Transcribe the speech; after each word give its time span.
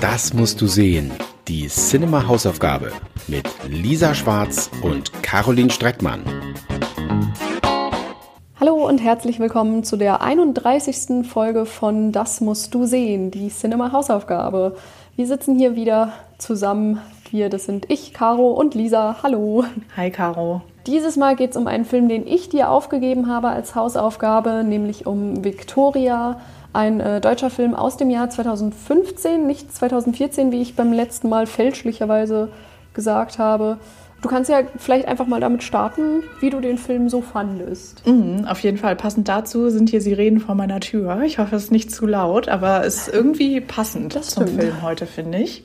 Das 0.00 0.32
musst 0.32 0.62
du 0.62 0.66
sehen. 0.66 1.10
Die 1.46 1.66
Cinema 1.66 2.26
Hausaufgabe 2.26 2.90
mit 3.28 3.46
Lisa 3.68 4.14
Schwarz 4.14 4.70
und 4.82 5.12
Caroline 5.22 5.68
Streckmann. 5.68 6.22
Hallo 8.58 8.88
und 8.88 8.96
herzlich 8.98 9.38
willkommen 9.40 9.84
zu 9.84 9.98
der 9.98 10.22
31. 10.22 11.26
Folge 11.26 11.66
von 11.66 12.12
Das 12.12 12.40
musst 12.40 12.74
du 12.74 12.86
sehen, 12.86 13.30
die 13.30 13.48
Cinema 13.48 13.92
Hausaufgabe. 13.92 14.74
Wir 15.16 15.26
sitzen 15.26 15.58
hier 15.58 15.76
wieder 15.76 16.14
zusammen. 16.38 17.02
Wir, 17.30 17.50
das 17.50 17.66
sind 17.66 17.90
ich, 17.90 18.14
Caro 18.14 18.52
und 18.52 18.74
Lisa. 18.74 19.18
Hallo. 19.22 19.64
Hi, 19.98 20.10
Caro. 20.10 20.62
Dieses 20.86 21.18
Mal 21.18 21.36
geht 21.36 21.50
es 21.50 21.56
um 21.58 21.66
einen 21.66 21.84
Film, 21.84 22.08
den 22.08 22.26
ich 22.26 22.48
dir 22.48 22.70
aufgegeben 22.70 23.28
habe 23.28 23.50
als 23.50 23.74
Hausaufgabe, 23.74 24.64
nämlich 24.64 25.06
um 25.06 25.44
Victoria, 25.44 26.40
ein 26.72 27.00
äh, 27.00 27.20
deutscher 27.20 27.50
Film 27.50 27.74
aus 27.74 27.96
dem 27.96 28.10
Jahr 28.10 28.30
2015, 28.30 29.46
nicht 29.46 29.74
2014, 29.74 30.52
wie 30.52 30.62
ich 30.62 30.76
beim 30.76 30.92
letzten 30.92 31.28
Mal 31.28 31.46
fälschlicherweise 31.46 32.50
gesagt 32.94 33.38
habe. 33.38 33.78
Du 34.22 34.28
kannst 34.28 34.50
ja 34.50 34.60
vielleicht 34.76 35.08
einfach 35.08 35.26
mal 35.26 35.40
damit 35.40 35.62
starten, 35.62 36.22
wie 36.40 36.50
du 36.50 36.60
den 36.60 36.76
Film 36.76 37.08
so 37.08 37.22
fandest. 37.22 38.06
Mhm, 38.06 38.44
auf 38.46 38.60
jeden 38.60 38.76
Fall. 38.76 38.94
Passend 38.94 39.28
dazu 39.28 39.70
sind 39.70 39.88
hier 39.88 40.02
Sirenen 40.02 40.40
vor 40.40 40.54
meiner 40.54 40.80
Tür. 40.80 41.22
Ich 41.22 41.38
hoffe, 41.38 41.56
es 41.56 41.64
ist 41.64 41.72
nicht 41.72 41.90
zu 41.90 42.06
laut, 42.06 42.48
aber 42.48 42.84
es 42.84 43.08
ist 43.08 43.14
irgendwie 43.14 43.60
passend 43.62 44.22
zum. 44.24 44.46
Film 44.46 44.82
heute, 44.82 45.06
finde 45.06 45.38
ich. 45.38 45.64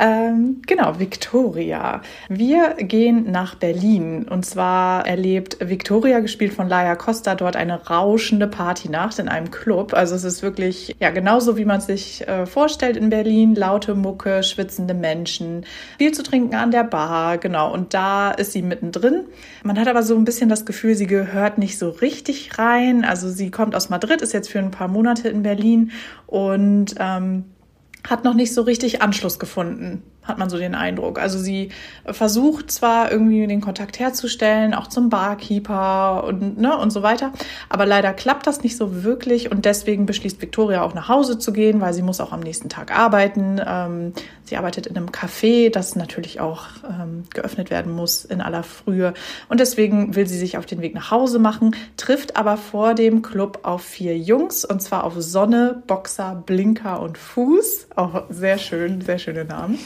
Ähm, 0.00 0.62
genau, 0.64 1.00
Victoria. 1.00 2.02
Wir 2.28 2.74
gehen 2.74 3.32
nach 3.32 3.56
Berlin 3.56 4.28
und 4.28 4.46
zwar 4.46 5.04
erlebt 5.08 5.56
Victoria, 5.60 6.20
gespielt 6.20 6.52
von 6.52 6.68
Laia 6.68 6.94
Costa, 6.94 7.34
dort 7.34 7.56
eine 7.56 7.86
rauschende 7.86 8.46
Partynacht 8.46 9.18
in 9.18 9.28
einem 9.28 9.50
Club. 9.50 9.94
Also 9.94 10.14
es 10.14 10.22
ist 10.22 10.42
wirklich, 10.42 10.94
ja, 11.00 11.10
genauso 11.10 11.56
wie 11.56 11.64
man 11.64 11.80
sich 11.80 12.26
äh, 12.28 12.46
vorstellt 12.46 12.96
in 12.96 13.10
Berlin. 13.10 13.56
Laute 13.56 13.96
Mucke, 13.96 14.44
schwitzende 14.44 14.94
Menschen, 14.94 15.66
viel 15.98 16.12
zu 16.12 16.22
trinken 16.22 16.54
an 16.54 16.70
der 16.70 16.84
Bar, 16.84 17.38
genau. 17.38 17.72
Und 17.72 17.92
da 17.92 18.30
ist 18.30 18.52
sie 18.52 18.62
mittendrin. 18.62 19.24
Man 19.64 19.80
hat 19.80 19.88
aber 19.88 20.04
so 20.04 20.14
ein 20.14 20.24
bisschen 20.24 20.48
das 20.48 20.64
Gefühl, 20.64 20.94
sie 20.94 21.08
gehört 21.08 21.58
nicht 21.58 21.76
so 21.76 21.90
richtig 21.90 22.56
rein. 22.56 23.04
Also 23.04 23.28
sie 23.28 23.50
kommt 23.50 23.74
aus 23.74 23.88
Madrid, 23.88 24.22
ist 24.22 24.32
jetzt 24.32 24.48
für 24.50 24.60
ein 24.60 24.70
paar 24.70 24.88
Monate 24.88 25.28
in 25.28 25.42
Berlin 25.42 25.90
und 26.28 26.94
ähm, 27.00 27.46
hat 28.08 28.24
noch 28.24 28.34
nicht 28.34 28.54
so 28.54 28.62
richtig 28.62 29.02
Anschluss 29.02 29.38
gefunden, 29.38 30.02
hat 30.28 30.38
man 30.38 30.50
so 30.50 30.58
den 30.58 30.74
Eindruck. 30.74 31.18
Also 31.18 31.38
sie 31.38 31.70
versucht 32.04 32.70
zwar 32.70 33.10
irgendwie 33.10 33.46
den 33.46 33.60
Kontakt 33.60 33.98
herzustellen, 33.98 34.74
auch 34.74 34.86
zum 34.86 35.08
Barkeeper 35.08 36.24
und, 36.24 36.58
ne, 36.58 36.76
und 36.76 36.90
so 36.90 37.02
weiter, 37.02 37.32
aber 37.68 37.86
leider 37.86 38.12
klappt 38.12 38.46
das 38.46 38.62
nicht 38.62 38.76
so 38.76 39.02
wirklich 39.02 39.50
und 39.50 39.64
deswegen 39.64 40.06
beschließt 40.06 40.40
Victoria 40.40 40.82
auch 40.82 40.94
nach 40.94 41.08
Hause 41.08 41.38
zu 41.38 41.52
gehen, 41.52 41.80
weil 41.80 41.94
sie 41.94 42.02
muss 42.02 42.20
auch 42.20 42.32
am 42.32 42.40
nächsten 42.40 42.68
Tag 42.68 42.96
arbeiten. 42.96 43.60
Ähm, 43.64 44.12
sie 44.44 44.56
arbeitet 44.56 44.86
in 44.86 44.96
einem 44.96 45.08
Café, 45.08 45.70
das 45.70 45.96
natürlich 45.96 46.40
auch 46.40 46.66
ähm, 46.88 47.24
geöffnet 47.32 47.70
werden 47.70 47.92
muss 47.92 48.24
in 48.24 48.40
aller 48.40 48.62
Frühe 48.62 49.14
und 49.48 49.60
deswegen 49.60 50.14
will 50.14 50.26
sie 50.26 50.38
sich 50.38 50.58
auf 50.58 50.66
den 50.66 50.82
Weg 50.82 50.94
nach 50.94 51.10
Hause 51.10 51.38
machen, 51.38 51.74
trifft 51.96 52.36
aber 52.36 52.56
vor 52.56 52.94
dem 52.94 53.22
Club 53.22 53.60
auf 53.62 53.82
vier 53.82 54.16
Jungs 54.16 54.64
und 54.64 54.82
zwar 54.82 55.04
auf 55.04 55.14
Sonne, 55.16 55.82
Boxer, 55.86 56.42
Blinker 56.46 57.00
und 57.00 57.18
Fuß. 57.18 57.88
Auch 57.96 58.24
sehr 58.28 58.58
schön, 58.58 59.00
sehr 59.00 59.18
schöne 59.18 59.44
Namen. 59.44 59.78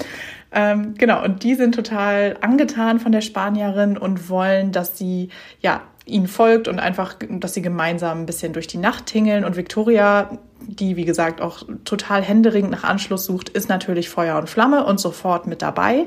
Ähm, 0.53 0.95
genau, 0.95 1.25
und 1.25 1.43
die 1.43 1.55
sind 1.55 1.75
total 1.75 2.37
angetan 2.41 3.01
von 3.01 3.13
der 3.13 3.23
Spanierin 3.23 3.97
und 3.97 4.29
wollen, 4.29 4.73
dass 4.73 4.99
sie 4.99 5.31
ja 5.61 5.81
ihnen 6.05 6.27
folgt 6.27 6.69
und 6.69 6.79
einfach, 6.79 7.15
dass 7.29 7.55
sie 7.55 7.63
gemeinsam 7.63 8.21
ein 8.21 8.27
bisschen 8.27 8.53
durch 8.53 8.67
die 8.67 8.79
Nacht 8.79 9.07
tingeln. 9.07 9.45
Und 9.45 9.57
Victoria, 9.57 10.39
die 10.61 10.97
wie 10.97 11.05
gesagt 11.05 11.41
auch 11.41 11.63
total 11.85 12.23
händeringend 12.23 12.73
nach 12.73 12.85
Anschluss 12.85 13.25
sucht, 13.25 13.49
ist 13.49 13.69
natürlich 13.69 14.09
Feuer 14.11 14.39
und 14.39 14.51
Flamme 14.51 14.85
und 14.85 14.99
sofort 15.01 15.47
mit 15.47 15.63
dabei. 15.63 16.07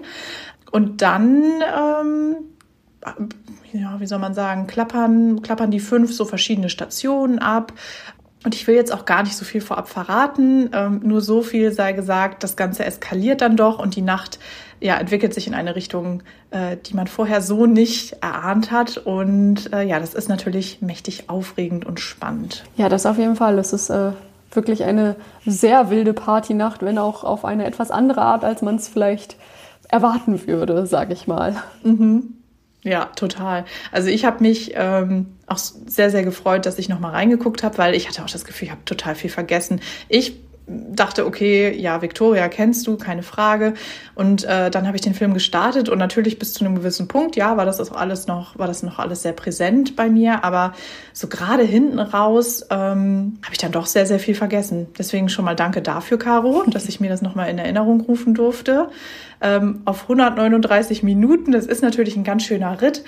Und 0.71 1.01
dann 1.01 1.43
ähm, 1.61 2.35
ja, 3.73 3.99
wie 3.99 4.05
soll 4.05 4.19
man 4.19 4.33
sagen, 4.33 4.67
klappern, 4.67 5.41
klappern 5.41 5.71
die 5.71 5.79
fünf 5.79 6.13
so 6.13 6.25
verschiedene 6.25 6.69
Stationen 6.69 7.39
ab. 7.39 7.73
Und 8.45 8.53
ich 8.53 8.67
will 8.67 8.75
jetzt 8.75 8.93
auch 8.93 9.05
gar 9.05 9.23
nicht 9.23 9.35
so 9.35 9.43
viel 9.43 9.59
vorab 9.59 9.89
verraten, 9.89 10.69
ähm, 10.71 11.01
nur 11.03 11.19
so 11.19 11.41
viel 11.41 11.71
sei 11.71 11.93
gesagt, 11.93 12.43
das 12.43 12.55
Ganze 12.55 12.85
eskaliert 12.85 13.41
dann 13.41 13.57
doch 13.57 13.79
und 13.79 13.95
die 13.95 14.03
Nacht 14.03 14.39
ja, 14.79 14.97
entwickelt 14.97 15.33
sich 15.33 15.47
in 15.47 15.55
eine 15.55 15.75
Richtung, 15.75 16.21
äh, 16.51 16.77
die 16.77 16.93
man 16.93 17.07
vorher 17.07 17.41
so 17.41 17.65
nicht 17.65 18.17
erahnt 18.21 18.71
hat. 18.71 18.97
Und 18.97 19.73
äh, 19.73 19.83
ja, 19.83 19.99
das 19.99 20.13
ist 20.13 20.29
natürlich 20.29 20.81
mächtig 20.81 21.29
aufregend 21.29 21.85
und 21.85 21.99
spannend. 21.99 22.63
Ja, 22.77 22.87
das 22.87 23.07
auf 23.07 23.17
jeden 23.17 23.35
Fall. 23.35 23.57
Es 23.57 23.73
ist 23.73 23.89
äh, 23.89 24.11
wirklich 24.51 24.83
eine 24.83 25.15
sehr 25.45 25.89
wilde 25.89 26.13
Partynacht, 26.13 26.83
wenn 26.83 26.99
auch 26.99 27.23
auf 27.23 27.45
eine 27.45 27.65
etwas 27.65 27.89
andere 27.89 28.21
Art, 28.21 28.43
als 28.43 28.61
man 28.61 28.75
es 28.75 28.87
vielleicht 28.87 29.37
erwarten 29.89 30.45
würde, 30.45 30.85
sage 30.85 31.13
ich 31.13 31.25
mal. 31.25 31.55
Ja, 32.83 33.05
total. 33.15 33.65
Also 33.91 34.09
ich 34.09 34.25
habe 34.25 34.43
mich 34.43 34.73
ähm, 34.75 35.34
auch 35.47 35.57
sehr, 35.57 36.09
sehr 36.09 36.23
gefreut, 36.23 36.65
dass 36.65 36.79
ich 36.79 36.89
nochmal 36.89 37.11
reingeguckt 37.11 37.63
habe, 37.63 37.77
weil 37.77 37.95
ich 37.95 38.07
hatte 38.07 38.23
auch 38.23 38.29
das 38.29 38.45
Gefühl, 38.45 38.67
ich 38.67 38.71
habe 38.71 38.85
total 38.85 39.15
viel 39.15 39.29
vergessen. 39.29 39.79
Ich 40.09 40.39
dachte, 40.67 41.25
okay, 41.25 41.75
ja, 41.77 42.01
Victoria 42.01 42.47
kennst 42.49 42.87
du, 42.87 42.97
keine 42.97 43.23
Frage. 43.23 43.75
Und 44.15 44.43
äh, 44.45 44.71
dann 44.71 44.87
habe 44.87 44.97
ich 44.97 45.01
den 45.01 45.13
Film 45.13 45.33
gestartet 45.33 45.89
und 45.89 45.99
natürlich 45.99 46.39
bis 46.39 46.53
zu 46.53 46.65
einem 46.65 46.75
gewissen 46.75 47.07
Punkt, 47.07 47.35
ja, 47.35 47.55
war 47.57 47.65
das 47.65 47.79
auch 47.79 47.95
alles 47.95 48.25
noch, 48.25 48.57
war 48.57 48.67
das 48.67 48.81
noch 48.81 48.97
alles 48.97 49.21
sehr 49.21 49.33
präsent 49.33 49.95
bei 49.95 50.09
mir. 50.09 50.43
Aber 50.43 50.73
so 51.13 51.27
gerade 51.27 51.63
hinten 51.63 51.99
raus 51.99 52.65
ähm, 52.71 53.37
habe 53.43 53.51
ich 53.51 53.57
dann 53.59 53.71
doch 53.71 53.85
sehr, 53.85 54.05
sehr 54.05 54.19
viel 54.19 54.35
vergessen. 54.35 54.87
Deswegen 54.97 55.29
schon 55.29 55.45
mal 55.45 55.55
danke 55.55 55.81
dafür, 55.81 56.17
Caro, 56.17 56.63
dass 56.67 56.87
ich 56.89 56.99
mir 56.99 57.09
das 57.09 57.21
nochmal 57.21 57.49
in 57.49 57.59
Erinnerung 57.59 58.01
rufen 58.01 58.33
durfte. 58.33 58.89
Ähm, 59.41 59.81
auf 59.85 60.03
139 60.03 61.03
Minuten, 61.03 61.51
das 61.51 61.67
ist 61.67 61.83
natürlich 61.83 62.15
ein 62.15 62.23
ganz 62.23 62.43
schöner 62.43 62.81
Ritt. 62.81 63.03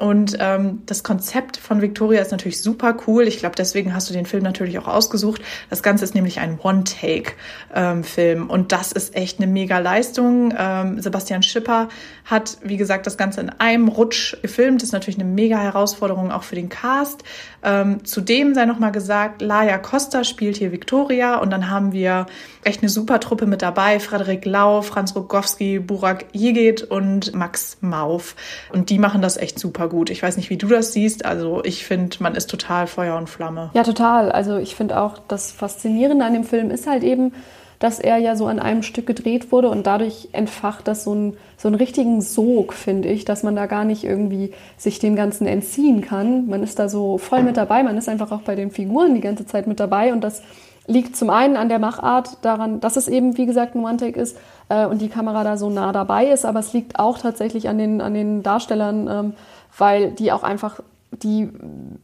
Und 0.00 0.38
ähm, 0.40 0.80
das 0.86 1.02
Konzept 1.02 1.58
von 1.58 1.82
Victoria 1.82 2.22
ist 2.22 2.30
natürlich 2.30 2.62
super 2.62 2.96
cool. 3.06 3.28
Ich 3.28 3.38
glaube, 3.38 3.54
deswegen 3.54 3.92
hast 3.92 4.08
du 4.08 4.14
den 4.14 4.24
Film 4.24 4.42
natürlich 4.42 4.78
auch 4.78 4.88
ausgesucht. 4.88 5.42
Das 5.68 5.82
Ganze 5.82 6.04
ist 6.04 6.14
nämlich 6.14 6.40
ein 6.40 6.58
One-Take-Film. 6.58 8.48
und 8.48 8.72
das 8.72 8.92
ist 8.92 9.14
echt 9.14 9.40
eine 9.40 9.46
mega 9.46 9.78
Leistung. 9.78 10.54
Ähm, 10.56 11.02
Sebastian 11.02 11.42
Schipper 11.42 11.88
hat, 12.24 12.56
wie 12.62 12.78
gesagt, 12.78 13.06
das 13.06 13.18
Ganze 13.18 13.42
in 13.42 13.50
einem 13.50 13.88
Rutsch 13.88 14.40
gefilmt. 14.40 14.80
Das 14.80 14.88
ist 14.88 14.92
natürlich 14.92 15.20
eine 15.20 15.28
mega 15.28 15.58
Herausforderung 15.58 16.32
auch 16.32 16.44
für 16.44 16.54
den 16.54 16.70
Cast. 16.70 17.22
Ähm, 17.62 18.02
zudem 18.02 18.54
sei 18.54 18.64
nochmal 18.64 18.92
gesagt, 18.92 19.42
Laia 19.42 19.76
Costa 19.76 20.24
spielt 20.24 20.56
hier 20.56 20.72
Victoria. 20.72 21.36
Und 21.36 21.50
dann 21.50 21.68
haben 21.68 21.92
wir 21.92 22.24
echt 22.64 22.80
eine 22.80 22.88
super 22.88 23.20
Truppe 23.20 23.44
mit 23.44 23.60
dabei. 23.60 24.00
Frederik 24.00 24.46
Lau, 24.46 24.80
Franz 24.80 25.14
Rogowski, 25.14 25.78
Burak 25.78 26.24
Jigit 26.32 26.84
und 26.84 27.34
Max 27.34 27.76
Mauf. 27.82 28.34
Und 28.72 28.88
die 28.88 28.98
machen 28.98 29.20
das 29.20 29.36
echt 29.36 29.58
super 29.58 29.89
gut. 29.90 30.08
Ich 30.08 30.22
weiß 30.22 30.38
nicht, 30.38 30.48
wie 30.48 30.56
du 30.56 30.68
das 30.68 30.94
siehst. 30.94 31.26
Also 31.26 31.62
ich 31.64 31.84
finde, 31.84 32.16
man 32.20 32.34
ist 32.34 32.48
total 32.48 32.86
Feuer 32.86 33.18
und 33.18 33.28
Flamme. 33.28 33.70
Ja, 33.74 33.82
total. 33.82 34.32
Also 34.32 34.56
ich 34.56 34.74
finde 34.74 34.98
auch, 34.98 35.18
das 35.28 35.52
Faszinierende 35.52 36.24
an 36.24 36.32
dem 36.32 36.44
Film 36.44 36.70
ist 36.70 36.86
halt 36.86 37.02
eben, 37.02 37.32
dass 37.78 37.98
er 37.98 38.18
ja 38.18 38.36
so 38.36 38.46
an 38.46 38.58
einem 38.58 38.82
Stück 38.82 39.06
gedreht 39.06 39.52
wurde 39.52 39.70
und 39.70 39.86
dadurch 39.86 40.28
entfacht 40.32 40.86
das 40.86 41.04
so, 41.04 41.14
ein, 41.14 41.36
so 41.56 41.66
einen 41.66 41.74
richtigen 41.74 42.20
Sog, 42.20 42.74
finde 42.74 43.08
ich, 43.08 43.24
dass 43.24 43.42
man 43.42 43.56
da 43.56 43.66
gar 43.66 43.84
nicht 43.84 44.04
irgendwie 44.04 44.52
sich 44.76 44.98
dem 44.98 45.16
Ganzen 45.16 45.46
entziehen 45.46 46.02
kann. 46.02 46.46
Man 46.46 46.62
ist 46.62 46.78
da 46.78 46.90
so 46.90 47.16
voll 47.16 47.42
mit 47.42 47.56
dabei, 47.56 47.82
man 47.82 47.96
ist 47.96 48.08
einfach 48.08 48.32
auch 48.32 48.42
bei 48.42 48.54
den 48.54 48.70
Figuren 48.70 49.14
die 49.14 49.22
ganze 49.22 49.46
Zeit 49.46 49.66
mit 49.66 49.80
dabei 49.80 50.12
und 50.12 50.22
das 50.22 50.42
liegt 50.86 51.16
zum 51.16 51.30
einen 51.30 51.56
an 51.56 51.68
der 51.68 51.78
Machart 51.78 52.38
daran, 52.42 52.80
dass 52.80 52.96
es 52.96 53.08
eben, 53.08 53.36
wie 53.36 53.46
gesagt, 53.46 53.74
ein 53.74 53.84
One-Take 53.84 54.18
ist 54.18 54.36
äh, 54.68 54.86
und 54.86 55.00
die 55.00 55.08
Kamera 55.08 55.44
da 55.44 55.56
so 55.56 55.70
nah 55.70 55.92
dabei 55.92 56.26
ist, 56.26 56.44
aber 56.44 56.60
es 56.60 56.72
liegt 56.72 56.98
auch 56.98 57.18
tatsächlich 57.18 57.68
an 57.68 57.78
den, 57.78 58.00
an 58.00 58.14
den 58.14 58.42
Darstellern, 58.42 59.08
ähm, 59.08 59.32
weil 59.76 60.10
die 60.12 60.32
auch 60.32 60.42
einfach 60.42 60.80
die 61.12 61.50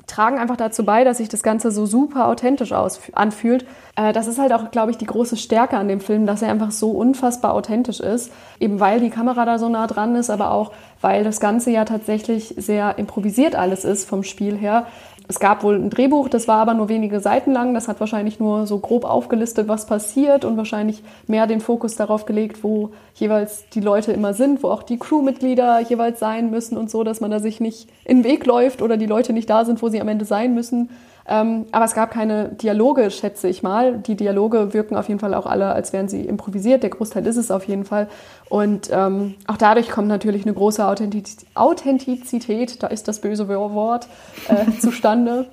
tragen 0.06 0.38
einfach 0.38 0.56
dazu 0.56 0.84
bei, 0.84 1.04
dass 1.04 1.18
sich 1.18 1.28
das 1.28 1.42
Ganze 1.42 1.70
so 1.70 1.86
super 1.86 2.26
authentisch 2.26 2.72
aus, 2.72 3.00
anfühlt. 3.12 3.64
Äh, 3.94 4.12
das 4.12 4.26
ist 4.26 4.38
halt 4.38 4.52
auch, 4.52 4.70
glaube 4.72 4.90
ich, 4.90 4.98
die 4.98 5.06
große 5.06 5.36
Stärke 5.36 5.76
an 5.76 5.88
dem 5.88 6.00
Film, 6.00 6.26
dass 6.26 6.42
er 6.42 6.50
einfach 6.50 6.72
so 6.72 6.90
unfassbar 6.90 7.54
authentisch 7.54 8.00
ist. 8.00 8.32
Eben 8.58 8.80
weil 8.80 9.00
die 9.00 9.10
Kamera 9.10 9.44
da 9.44 9.58
so 9.58 9.68
nah 9.68 9.86
dran 9.86 10.16
ist, 10.16 10.30
aber 10.30 10.50
auch 10.50 10.72
weil 11.00 11.22
das 11.22 11.38
Ganze 11.38 11.70
ja 11.70 11.84
tatsächlich 11.84 12.54
sehr 12.56 12.98
improvisiert 12.98 13.54
alles 13.54 13.84
ist 13.84 14.08
vom 14.08 14.24
Spiel 14.24 14.56
her. 14.56 14.86
Es 15.28 15.40
gab 15.40 15.64
wohl 15.64 15.74
ein 15.74 15.90
Drehbuch, 15.90 16.28
das 16.28 16.46
war 16.46 16.58
aber 16.58 16.74
nur 16.74 16.88
wenige 16.88 17.18
Seiten 17.18 17.52
lang. 17.52 17.74
Das 17.74 17.88
hat 17.88 17.98
wahrscheinlich 17.98 18.38
nur 18.38 18.66
so 18.66 18.78
grob 18.78 19.04
aufgelistet, 19.04 19.66
was 19.66 19.86
passiert 19.86 20.44
und 20.44 20.56
wahrscheinlich 20.56 21.02
mehr 21.26 21.48
den 21.48 21.60
Fokus 21.60 21.96
darauf 21.96 22.26
gelegt, 22.26 22.62
wo 22.62 22.90
jeweils 23.14 23.68
die 23.70 23.80
Leute 23.80 24.12
immer 24.12 24.34
sind, 24.34 24.62
wo 24.62 24.68
auch 24.68 24.84
die 24.84 24.98
Crewmitglieder 24.98 25.80
jeweils 25.80 26.20
sein 26.20 26.50
müssen 26.50 26.76
und 26.76 26.90
so, 26.90 27.02
dass 27.02 27.20
man 27.20 27.32
da 27.32 27.40
sich 27.40 27.60
nicht 27.60 27.88
in 28.04 28.22
den 28.22 28.30
Weg 28.30 28.46
läuft 28.46 28.82
oder 28.82 28.96
die 28.96 29.06
Leute 29.06 29.32
nicht 29.32 29.50
da 29.50 29.64
sind, 29.64 29.82
wo 29.82 29.88
sie 29.88 30.00
am 30.00 30.08
Ende 30.08 30.24
sein 30.24 30.54
müssen. 30.54 30.90
Ähm, 31.28 31.66
aber 31.72 31.84
es 31.84 31.94
gab 31.94 32.12
keine 32.12 32.50
Dialoge, 32.50 33.10
schätze 33.10 33.48
ich 33.48 33.62
mal. 33.62 33.98
Die 33.98 34.14
Dialoge 34.14 34.72
wirken 34.72 34.96
auf 34.96 35.08
jeden 35.08 35.20
Fall 35.20 35.34
auch 35.34 35.46
alle, 35.46 35.72
als 35.72 35.92
wären 35.92 36.08
sie 36.08 36.22
improvisiert. 36.22 36.82
Der 36.82 36.90
Großteil 36.90 37.26
ist 37.26 37.36
es 37.36 37.50
auf 37.50 37.64
jeden 37.64 37.84
Fall. 37.84 38.08
Und 38.48 38.90
ähm, 38.92 39.34
auch 39.46 39.56
dadurch 39.56 39.90
kommt 39.90 40.08
natürlich 40.08 40.44
eine 40.44 40.54
große 40.54 40.86
Authentiz 40.86 41.44
Authentizität, 41.54 42.82
da 42.82 42.86
ist 42.86 43.08
das 43.08 43.20
böse 43.20 43.48
Wort, 43.48 44.06
äh, 44.48 44.70
zustande. 44.80 45.46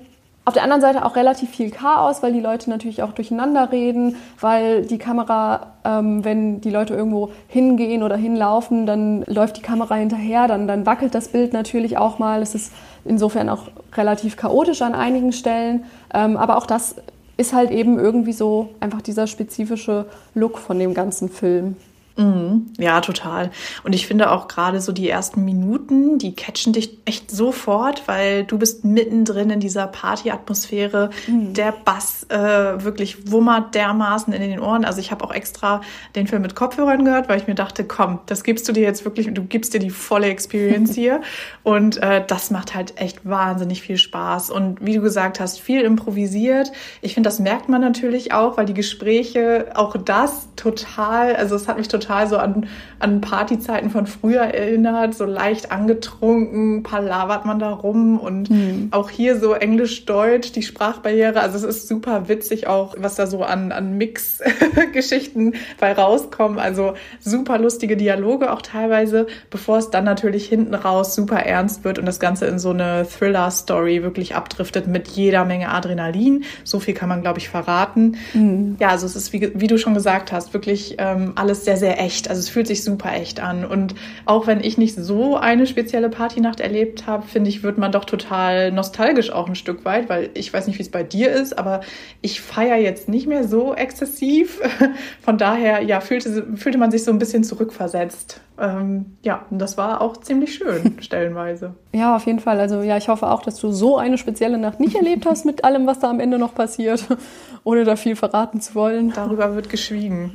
Auf 0.46 0.52
der 0.52 0.62
anderen 0.62 0.82
Seite 0.82 1.06
auch 1.06 1.16
relativ 1.16 1.48
viel 1.48 1.70
Chaos, 1.70 2.22
weil 2.22 2.34
die 2.34 2.40
Leute 2.40 2.68
natürlich 2.68 3.02
auch 3.02 3.12
durcheinander 3.12 3.72
reden, 3.72 4.16
weil 4.40 4.84
die 4.84 4.98
Kamera, 4.98 5.72
ähm, 5.84 6.22
wenn 6.22 6.60
die 6.60 6.68
Leute 6.68 6.92
irgendwo 6.94 7.30
hingehen 7.48 8.02
oder 8.02 8.16
hinlaufen, 8.16 8.84
dann 8.84 9.22
läuft 9.22 9.56
die 9.56 9.62
Kamera 9.62 9.94
hinterher, 9.94 10.46
dann, 10.46 10.68
dann 10.68 10.84
wackelt 10.84 11.14
das 11.14 11.28
Bild 11.28 11.54
natürlich 11.54 11.96
auch 11.96 12.18
mal. 12.18 12.42
Es 12.42 12.54
ist 12.54 12.72
insofern 13.06 13.48
auch 13.48 13.68
relativ 13.96 14.36
chaotisch 14.36 14.82
an 14.82 14.94
einigen 14.94 15.32
Stellen. 15.32 15.84
Ähm, 16.12 16.36
aber 16.36 16.58
auch 16.58 16.66
das 16.66 16.96
ist 17.38 17.54
halt 17.54 17.70
eben 17.70 17.98
irgendwie 17.98 18.34
so 18.34 18.68
einfach 18.80 19.00
dieser 19.00 19.26
spezifische 19.26 20.04
Look 20.34 20.58
von 20.58 20.78
dem 20.78 20.92
ganzen 20.92 21.30
Film. 21.30 21.76
Mhm. 22.16 22.66
Ja, 22.78 23.00
total. 23.00 23.50
Und 23.82 23.92
ich 23.92 24.06
finde 24.06 24.30
auch 24.30 24.46
gerade 24.46 24.80
so 24.80 24.92
die 24.92 25.08
ersten 25.08 25.44
Minuten, 25.44 26.18
die 26.18 26.34
catchen 26.34 26.72
dich 26.72 26.98
echt 27.04 27.30
sofort, 27.30 28.06
weil 28.06 28.44
du 28.44 28.56
bist 28.56 28.84
mittendrin 28.84 29.50
in 29.50 29.58
dieser 29.58 29.88
Partyatmosphäre. 29.88 31.10
Mhm. 31.26 31.54
Der 31.54 31.72
Bass 31.72 32.24
äh, 32.28 32.36
wirklich 32.36 33.32
wummert 33.32 33.74
dermaßen 33.74 34.32
in 34.32 34.40
den 34.40 34.60
Ohren. 34.60 34.84
Also 34.84 35.00
ich 35.00 35.10
habe 35.10 35.24
auch 35.24 35.32
extra 35.32 35.80
den 36.14 36.28
Film 36.28 36.42
mit 36.42 36.54
Kopfhörern 36.54 37.04
gehört, 37.04 37.28
weil 37.28 37.40
ich 37.40 37.48
mir 37.48 37.56
dachte, 37.56 37.82
komm, 37.84 38.20
das 38.26 38.44
gibst 38.44 38.68
du 38.68 38.72
dir 38.72 38.84
jetzt 38.84 39.04
wirklich, 39.04 39.32
du 39.34 39.42
gibst 39.42 39.74
dir 39.74 39.80
die 39.80 39.90
volle 39.90 40.28
Experience 40.28 40.94
hier. 40.94 41.20
Und 41.64 42.00
äh, 42.00 42.24
das 42.24 42.52
macht 42.52 42.74
halt 42.74 42.96
echt 42.96 43.28
wahnsinnig 43.28 43.82
viel 43.82 43.96
Spaß. 43.96 44.50
Und 44.50 44.84
wie 44.84 44.94
du 44.94 45.00
gesagt 45.00 45.40
hast, 45.40 45.60
viel 45.60 45.80
improvisiert. 45.80 46.70
Ich 47.02 47.14
finde, 47.14 47.28
das 47.28 47.40
merkt 47.40 47.68
man 47.68 47.80
natürlich 47.80 48.32
auch, 48.32 48.56
weil 48.56 48.66
die 48.66 48.74
Gespräche, 48.74 49.72
auch 49.74 49.96
das 49.96 50.48
total, 50.54 51.34
also 51.34 51.56
es 51.56 51.66
hat 51.66 51.76
mich 51.76 51.88
total 51.88 52.03
total 52.04 52.28
so 52.28 52.36
an, 52.36 52.66
an 52.98 53.20
Partyzeiten 53.20 53.90
von 53.90 54.06
früher 54.06 54.42
erinnert, 54.42 55.14
so 55.14 55.24
leicht 55.24 55.72
angetrunken, 55.72 56.82
palavert 56.82 57.46
man 57.46 57.58
da 57.58 57.70
rum 57.70 58.18
und 58.18 58.50
mhm. 58.50 58.88
auch 58.90 59.10
hier 59.10 59.38
so 59.38 59.54
Englisch-Deutsch, 59.54 60.52
die 60.52 60.62
Sprachbarriere. 60.62 61.40
Also 61.40 61.56
es 61.56 61.64
ist 61.64 61.88
super 61.88 62.28
witzig 62.28 62.66
auch, 62.66 62.94
was 62.98 63.14
da 63.14 63.26
so 63.26 63.42
an, 63.42 63.72
an 63.72 63.96
Mix-Geschichten 63.96 65.54
bei 65.80 65.92
rauskommen. 65.92 66.58
Also 66.58 66.94
super 67.20 67.58
lustige 67.58 67.96
Dialoge 67.96 68.52
auch 68.52 68.62
teilweise, 68.62 69.26
bevor 69.50 69.78
es 69.78 69.90
dann 69.90 70.04
natürlich 70.04 70.46
hinten 70.48 70.74
raus 70.74 71.14
super 71.14 71.38
ernst 71.38 71.84
wird 71.84 71.98
und 71.98 72.06
das 72.06 72.20
Ganze 72.20 72.46
in 72.46 72.58
so 72.58 72.70
eine 72.70 73.06
Thriller-Story 73.06 74.02
wirklich 74.02 74.34
abdriftet 74.34 74.86
mit 74.86 75.08
jeder 75.08 75.44
Menge 75.44 75.70
Adrenalin. 75.70 76.44
So 76.64 76.80
viel 76.80 76.94
kann 76.94 77.08
man, 77.08 77.22
glaube 77.22 77.38
ich, 77.38 77.48
verraten. 77.48 78.16
Mhm. 78.34 78.76
Ja, 78.78 78.88
also 78.88 79.06
es 79.06 79.16
ist, 79.16 79.32
wie, 79.32 79.52
wie 79.54 79.66
du 79.66 79.78
schon 79.78 79.94
gesagt 79.94 80.32
hast, 80.32 80.52
wirklich 80.52 80.96
ähm, 80.98 81.32
alles 81.36 81.64
sehr, 81.64 81.76
sehr 81.76 81.93
sehr 81.94 82.04
echt. 82.04 82.28
Also 82.28 82.40
es 82.40 82.48
fühlt 82.48 82.66
sich 82.66 82.82
super 82.82 83.12
echt 83.12 83.40
an. 83.40 83.64
Und 83.64 83.94
auch 84.24 84.46
wenn 84.46 84.62
ich 84.62 84.78
nicht 84.78 84.94
so 84.94 85.36
eine 85.36 85.66
spezielle 85.66 86.08
Partynacht 86.08 86.60
erlebt 86.60 87.06
habe, 87.06 87.26
finde 87.26 87.50
ich, 87.50 87.62
wird 87.62 87.78
man 87.78 87.92
doch 87.92 88.04
total 88.04 88.72
nostalgisch 88.72 89.30
auch 89.30 89.48
ein 89.48 89.54
Stück 89.54 89.84
weit, 89.84 90.08
weil 90.08 90.30
ich 90.34 90.52
weiß 90.52 90.66
nicht, 90.66 90.78
wie 90.78 90.82
es 90.82 90.90
bei 90.90 91.02
dir 91.02 91.30
ist, 91.30 91.56
aber 91.58 91.80
ich 92.20 92.40
feiere 92.40 92.76
jetzt 92.76 93.08
nicht 93.08 93.26
mehr 93.26 93.46
so 93.46 93.74
exzessiv. 93.74 94.60
Von 95.20 95.38
daher, 95.38 95.82
ja, 95.82 96.00
fühlte, 96.00 96.46
fühlte 96.56 96.78
man 96.78 96.90
sich 96.90 97.04
so 97.04 97.10
ein 97.10 97.18
bisschen 97.18 97.44
zurückversetzt. 97.44 98.40
Ähm, 98.56 99.16
ja, 99.22 99.44
und 99.50 99.58
das 99.58 99.76
war 99.76 100.00
auch 100.00 100.16
ziemlich 100.18 100.54
schön, 100.54 100.96
stellenweise. 101.00 101.74
Ja, 101.92 102.14
auf 102.14 102.26
jeden 102.26 102.38
Fall. 102.38 102.60
Also 102.60 102.82
ja, 102.82 102.96
ich 102.96 103.08
hoffe 103.08 103.26
auch, 103.26 103.42
dass 103.42 103.56
du 103.56 103.72
so 103.72 103.98
eine 103.98 104.16
spezielle 104.16 104.58
Nacht 104.58 104.78
nicht 104.78 104.94
erlebt 104.94 105.26
hast 105.26 105.44
mit 105.44 105.64
allem, 105.64 105.86
was 105.86 105.98
da 105.98 106.08
am 106.08 106.20
Ende 106.20 106.38
noch 106.38 106.54
passiert, 106.54 107.04
ohne 107.64 107.84
da 107.84 107.96
viel 107.96 108.14
verraten 108.14 108.60
zu 108.60 108.76
wollen. 108.76 109.12
Darüber 109.14 109.54
wird 109.56 109.70
geschwiegen. 109.70 110.32